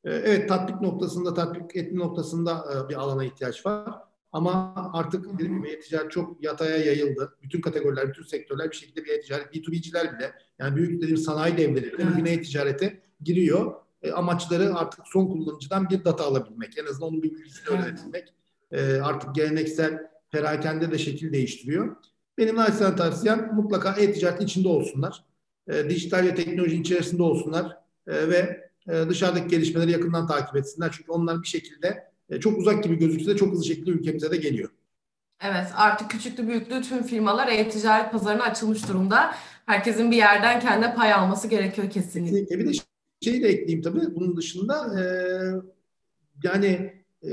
E, 0.04 0.12
evet 0.12 0.50
tatbik 0.50 0.82
noktasında, 0.82 1.34
tatbik 1.34 1.76
etme 1.76 2.00
noktasında 2.00 2.66
e, 2.74 2.90
bir 2.90 2.96
alana 2.96 3.26
ihtiyaç 3.26 3.66
var. 3.66 3.90
Ama 4.32 4.74
artık 4.94 5.34
dediğim 5.34 5.58
gibi 5.58 5.70
e-ticaret 5.70 6.12
çok 6.12 6.44
yataya 6.44 6.78
yayıldı. 6.78 7.38
Bütün 7.44 7.62
kategoriler, 7.62 8.10
bütün 8.10 8.24
sektörler 8.24 8.72
bir 8.72 8.76
şekilde 8.76 9.06
bir 9.06 9.10
e-ticaret, 9.10 9.56
B2B'ciler 9.56 10.18
bile 10.18 10.34
yani 10.60 10.76
büyük 10.76 11.02
dediğim 11.02 11.18
sanayi 11.18 11.58
devleri 11.58 11.94
bile 11.94 12.12
bugün 12.12 12.26
e-ticarete 12.26 13.02
giriyor 13.22 13.74
e, 14.04 14.12
amaçları 14.12 14.76
artık 14.76 15.08
son 15.08 15.28
kullanıcıdan 15.28 15.90
bir 15.90 16.06
data 16.06 16.26
alabilmek. 16.26 16.78
En 16.78 16.86
azından 16.86 17.10
onun 17.10 17.24
bir 17.24 17.32
bilgisini 17.32 17.68
öğrenebilmek. 17.68 18.34
E, 18.72 19.02
artık 19.02 19.36
geleneksel 19.36 20.00
perakende 20.32 20.92
de 20.92 20.98
şekil 20.98 21.34
değiştiriyor. 21.34 21.96
Benim 22.38 22.56
naçizane 22.56 22.96
tavsiyem 22.96 23.52
mutlaka 23.56 23.94
e-ticaret 23.94 24.42
içinde 24.42 24.68
olsunlar. 24.68 25.24
E, 25.68 25.90
dijital 25.90 26.24
ve 26.24 26.36
teknoloji 26.36 26.76
içerisinde 26.76 27.24
olsunlar. 27.24 27.78
E, 28.08 28.30
ve 28.30 28.70
e, 28.88 29.10
dışarıdaki 29.10 29.48
gelişmeleri 29.48 29.92
yakından 29.92 30.28
takip 30.28 30.56
etsinler. 30.56 30.92
Çünkü 30.98 31.12
onlar 31.12 31.42
bir 31.42 31.48
şekilde 31.48 32.12
e, 32.30 32.40
çok 32.40 32.58
uzak 32.58 32.84
gibi 32.84 32.96
gözükse 32.96 33.32
de 33.32 33.38
çok 33.38 33.52
hızlı 33.52 33.66
şekilde 33.66 33.92
ülkemize 33.92 34.32
de 34.32 34.38
geliyor. 34.38 34.70
Evet 35.44 35.68
artık 35.76 36.12
küçüklü 36.12 36.48
büyüklü 36.48 36.82
tüm 36.82 37.04
firmalar 37.04 37.48
e-ticaret 37.48 38.12
pazarına 38.12 38.44
açılmış 38.44 38.90
durumda. 38.90 39.36
Herkesin 39.66 40.12
bir 40.12 40.16
yerden 40.16 40.60
kendi 40.60 40.96
pay 40.96 41.14
alması 41.14 41.48
gerekiyor 41.48 41.90
kesinlikle. 41.90 42.40
kesinlikle. 42.40 42.60
Bir 42.60 42.68
de 42.68 42.91
şey 43.22 43.44
de 43.44 43.48
ekleyeyim 43.48 43.82
tabii 43.82 44.16
bunun 44.16 44.38
dışında 44.38 45.00
e, 45.00 45.04
yani 46.44 46.94
e, 47.24 47.32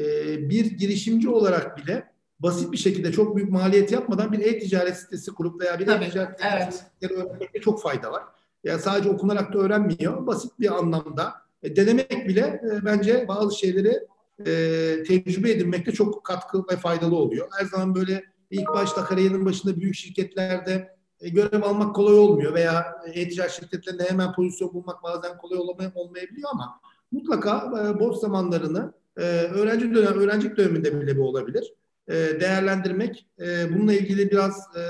bir 0.51 0.65
girişimci 0.65 1.29
olarak 1.29 1.79
bile 1.79 2.13
basit 2.41 2.73
bir 2.73 2.77
şekilde 2.77 3.13
çok 3.13 3.37
büyük 3.37 3.51
maliyet 3.51 3.93
yapmadan 3.93 4.33
bir 4.33 4.39
e-ticaret 4.39 4.97
sitesi 4.97 5.31
kurup 5.31 5.61
veya 5.61 5.79
bir 5.79 5.87
e-ticaret 5.87 6.41
evet. 6.55 6.85
öğrenmekte 7.11 7.61
çok 7.61 7.83
fayda 7.83 8.13
var. 8.13 8.23
Yani 8.65 8.81
sadece 8.81 9.11
okunarak 9.11 9.53
da 9.53 9.59
öğrenmiyor. 9.59 10.27
Basit 10.27 10.61
bir 10.61 10.79
anlamda 10.79 11.35
e, 11.63 11.77
denemek 11.77 12.29
bile 12.29 12.41
e, 12.41 12.85
bence 12.85 13.29
bazı 13.29 13.59
şeyleri 13.59 13.99
e, 14.39 15.03
tecrübe 15.03 15.51
edinmekte 15.51 15.93
çok 15.93 16.25
katkı 16.25 16.65
ve 16.73 16.77
faydalı 16.77 17.17
oluyor. 17.17 17.49
Her 17.59 17.65
zaman 17.65 17.95
böyle 17.95 18.25
ilk 18.51 18.69
başta 18.69 19.05
kariyerinin 19.05 19.45
başında 19.45 19.81
büyük 19.81 19.95
şirketlerde 19.95 20.98
görev 21.21 21.63
almak 21.63 21.95
kolay 21.95 22.15
olmuyor 22.15 22.55
veya 22.55 23.03
e-ticaret 23.15 23.53
şirketlerinde 23.53 24.05
hemen 24.11 24.33
pozisyon 24.33 24.75
bulmak 24.75 25.03
bazen 25.03 25.39
kolay 25.39 25.59
olmayabiliyor 25.95 26.49
ama 26.53 26.81
mutlaka 27.13 27.59
e, 27.59 28.01
boş 28.01 28.17
zamanlarını 28.17 28.93
e, 29.17 29.23
öğrenci 29.43 29.95
dönem, 29.95 30.19
öğrencilik 30.19 30.57
döneminde 30.57 31.01
bile 31.01 31.19
bu 31.19 31.29
olabilir. 31.29 31.75
E, 32.09 32.15
değerlendirmek, 32.15 33.27
e, 33.41 33.75
bununla 33.75 33.93
ilgili 33.93 34.31
biraz 34.31 34.77
e, 34.77 34.81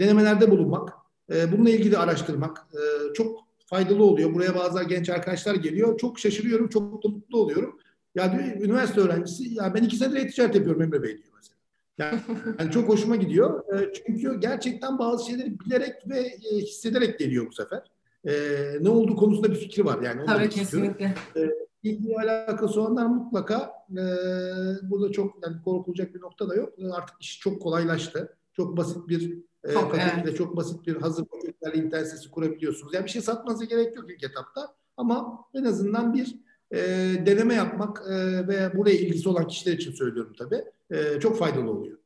denemelerde 0.00 0.50
bulunmak, 0.50 0.92
e, 1.32 1.52
bununla 1.52 1.70
ilgili 1.70 1.98
araştırmak 1.98 2.66
e, 2.74 3.12
çok 3.14 3.38
faydalı 3.66 4.04
oluyor. 4.04 4.34
Buraya 4.34 4.54
bazı 4.54 4.82
genç 4.82 5.08
arkadaşlar 5.08 5.54
geliyor. 5.54 5.98
Çok 5.98 6.18
şaşırıyorum, 6.18 6.68
çok 6.68 7.04
mutlu 7.04 7.38
oluyorum. 7.38 7.78
Ya 8.14 8.32
diyor, 8.32 8.44
üniversite 8.44 9.00
öğrencisi, 9.00 9.54
ya 9.54 9.74
ben 9.74 9.82
iki 9.82 9.96
senedir 9.96 10.16
e-ticaret 10.16 10.54
yapıyorum 10.54 10.82
Emre 10.82 11.02
Bey 11.02 11.18
diyor 11.18 11.34
mesela. 11.36 11.57
Yani, 11.98 12.20
yani 12.58 12.70
çok 12.70 12.88
hoşuma 12.88 13.16
gidiyor. 13.16 13.74
E, 13.80 13.92
çünkü 13.92 14.40
gerçekten 14.40 14.98
bazı 14.98 15.26
şeyleri 15.26 15.60
bilerek 15.60 16.08
ve 16.08 16.18
e, 16.20 16.56
hissederek 16.56 17.18
geliyor 17.18 17.46
bu 17.46 17.52
sefer. 17.52 17.82
E, 18.24 18.32
ne 18.80 18.88
olduğu 18.88 19.16
konusunda 19.16 19.50
bir 19.50 19.56
fikri 19.56 19.84
var. 19.84 20.02
Yani 20.02 20.26
Tabii 20.26 20.48
kesinlikle. 20.48 21.14
E, 21.36 21.50
ilgi 21.82 22.16
alakası 22.18 22.80
olanlar 22.80 23.06
mutlaka 23.06 23.72
e, 23.90 24.02
burada 24.82 25.12
çok 25.12 25.34
yani 25.42 25.62
korkulacak 25.64 26.14
bir 26.14 26.20
nokta 26.20 26.48
da 26.48 26.54
yok. 26.54 26.74
Artık 26.92 27.16
iş 27.20 27.40
çok 27.40 27.62
kolaylaştı. 27.62 28.36
Çok 28.52 28.76
basit 28.76 29.08
bir 29.08 29.38
e, 29.64 29.72
çok, 29.72 29.90
paketle, 29.90 30.22
evet. 30.24 30.36
çok 30.36 30.56
basit 30.56 30.86
bir 30.86 30.96
hazır 30.96 31.24
paketlerle 31.24 31.78
internet 31.78 32.08
sitesi 32.08 32.30
kurabiliyorsunuz. 32.30 32.94
Yani 32.94 33.04
bir 33.04 33.10
şey 33.10 33.22
satmanıza 33.22 33.64
gerek 33.64 33.96
yok 33.96 34.10
ilk 34.10 34.24
etapta. 34.24 34.74
Ama 34.96 35.44
en 35.54 35.64
azından 35.64 36.14
bir 36.14 36.36
e, 36.72 36.78
deneme 37.26 37.54
yapmak 37.54 38.02
e, 38.08 38.48
ve 38.48 38.76
buraya 38.76 38.94
ilgisi 38.94 39.28
olan 39.28 39.46
kişiler 39.46 39.72
için 39.72 39.92
söylüyorum 39.92 40.32
tabii. 40.38 40.64
E, 40.90 41.20
çok 41.20 41.38
faydalı 41.38 41.70
oluyor. 41.70 41.98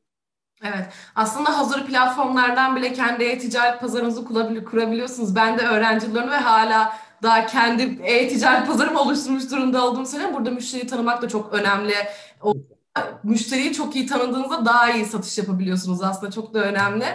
Evet. 0.63 0.85
Aslında 1.15 1.57
hazır 1.57 1.85
platformlardan 1.85 2.75
bile 2.75 2.93
kendi 2.93 3.23
e-ticaret 3.23 3.81
pazarınızı 3.81 4.25
kurabiliyorsunuz. 4.65 5.35
Ben 5.35 5.57
de 5.57 5.61
öğrencilerim 5.61 6.31
ve 6.31 6.35
hala 6.35 6.97
daha 7.23 7.45
kendi 7.45 7.99
e-ticaret 8.03 8.67
pazarımı 8.67 9.01
oluşturmuş 9.01 9.51
durumda 9.51 9.85
olduğumu 9.85 10.05
söylüyorum. 10.05 10.35
Burada 10.35 10.51
müşteriyi 10.51 10.87
tanımak 10.87 11.21
da 11.21 11.29
çok 11.29 11.53
önemli. 11.53 11.93
O, 12.41 12.53
müşteriyi 13.23 13.73
çok 13.73 13.95
iyi 13.95 14.07
tanıdığınızda 14.07 14.65
daha 14.65 14.91
iyi 14.91 15.05
satış 15.05 15.37
yapabiliyorsunuz 15.37 16.01
aslında. 16.01 16.31
Çok 16.31 16.53
da 16.53 16.59
önemli. 16.59 17.05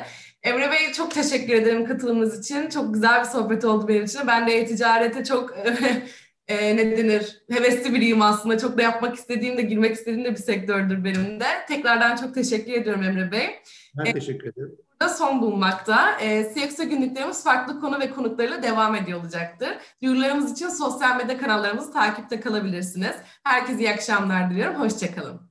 Emre 0.42 0.70
Bey 0.70 0.92
çok 0.92 1.10
teşekkür 1.10 1.52
ederim 1.54 1.86
katılımınız 1.86 2.38
için. 2.40 2.68
Çok 2.68 2.94
güzel 2.94 3.20
bir 3.20 3.28
sohbet 3.28 3.64
oldu 3.64 3.88
benim 3.88 4.04
için. 4.04 4.20
Ben 4.26 4.46
de 4.46 4.58
e-ticarete 4.58 5.24
çok 5.24 5.50
e, 6.48 6.76
ne 6.76 6.96
denir 6.96 7.42
hevesli 7.50 7.94
biriyim 7.94 8.22
aslında. 8.22 8.58
Çok 8.58 8.78
da 8.78 8.82
yapmak 8.82 9.16
istediğim 9.16 9.56
de 9.56 9.62
girmek 9.62 9.94
istediğim 9.94 10.24
de 10.24 10.30
bir 10.30 10.36
sektördür 10.36 11.04
benim 11.04 11.40
de. 11.40 11.46
Tekrardan 11.68 12.16
çok 12.16 12.34
teşekkür 12.34 12.72
ediyorum 12.72 13.02
Emre 13.02 13.32
Bey. 13.32 13.62
Ben 13.98 14.04
e, 14.04 14.12
teşekkür 14.12 14.48
ederim. 14.48 14.76
Burada 15.00 15.14
son 15.14 15.42
bulunmakta. 15.42 16.20
E, 16.20 16.52
CXO 16.54 16.82
günlüklerimiz 16.88 17.44
farklı 17.44 17.80
konu 17.80 18.00
ve 18.00 18.10
konuklarıyla 18.10 18.62
devam 18.62 18.94
ediyor 18.94 19.20
olacaktır. 19.20 19.68
Duyurularımız 20.02 20.52
için 20.52 20.68
sosyal 20.68 21.16
medya 21.16 21.38
kanallarımızı 21.38 21.92
takipte 21.92 22.40
kalabilirsiniz. 22.40 23.16
Herkese 23.44 23.78
iyi 23.78 23.90
akşamlar 23.90 24.50
diliyorum. 24.50 24.80
Hoşçakalın. 24.80 25.47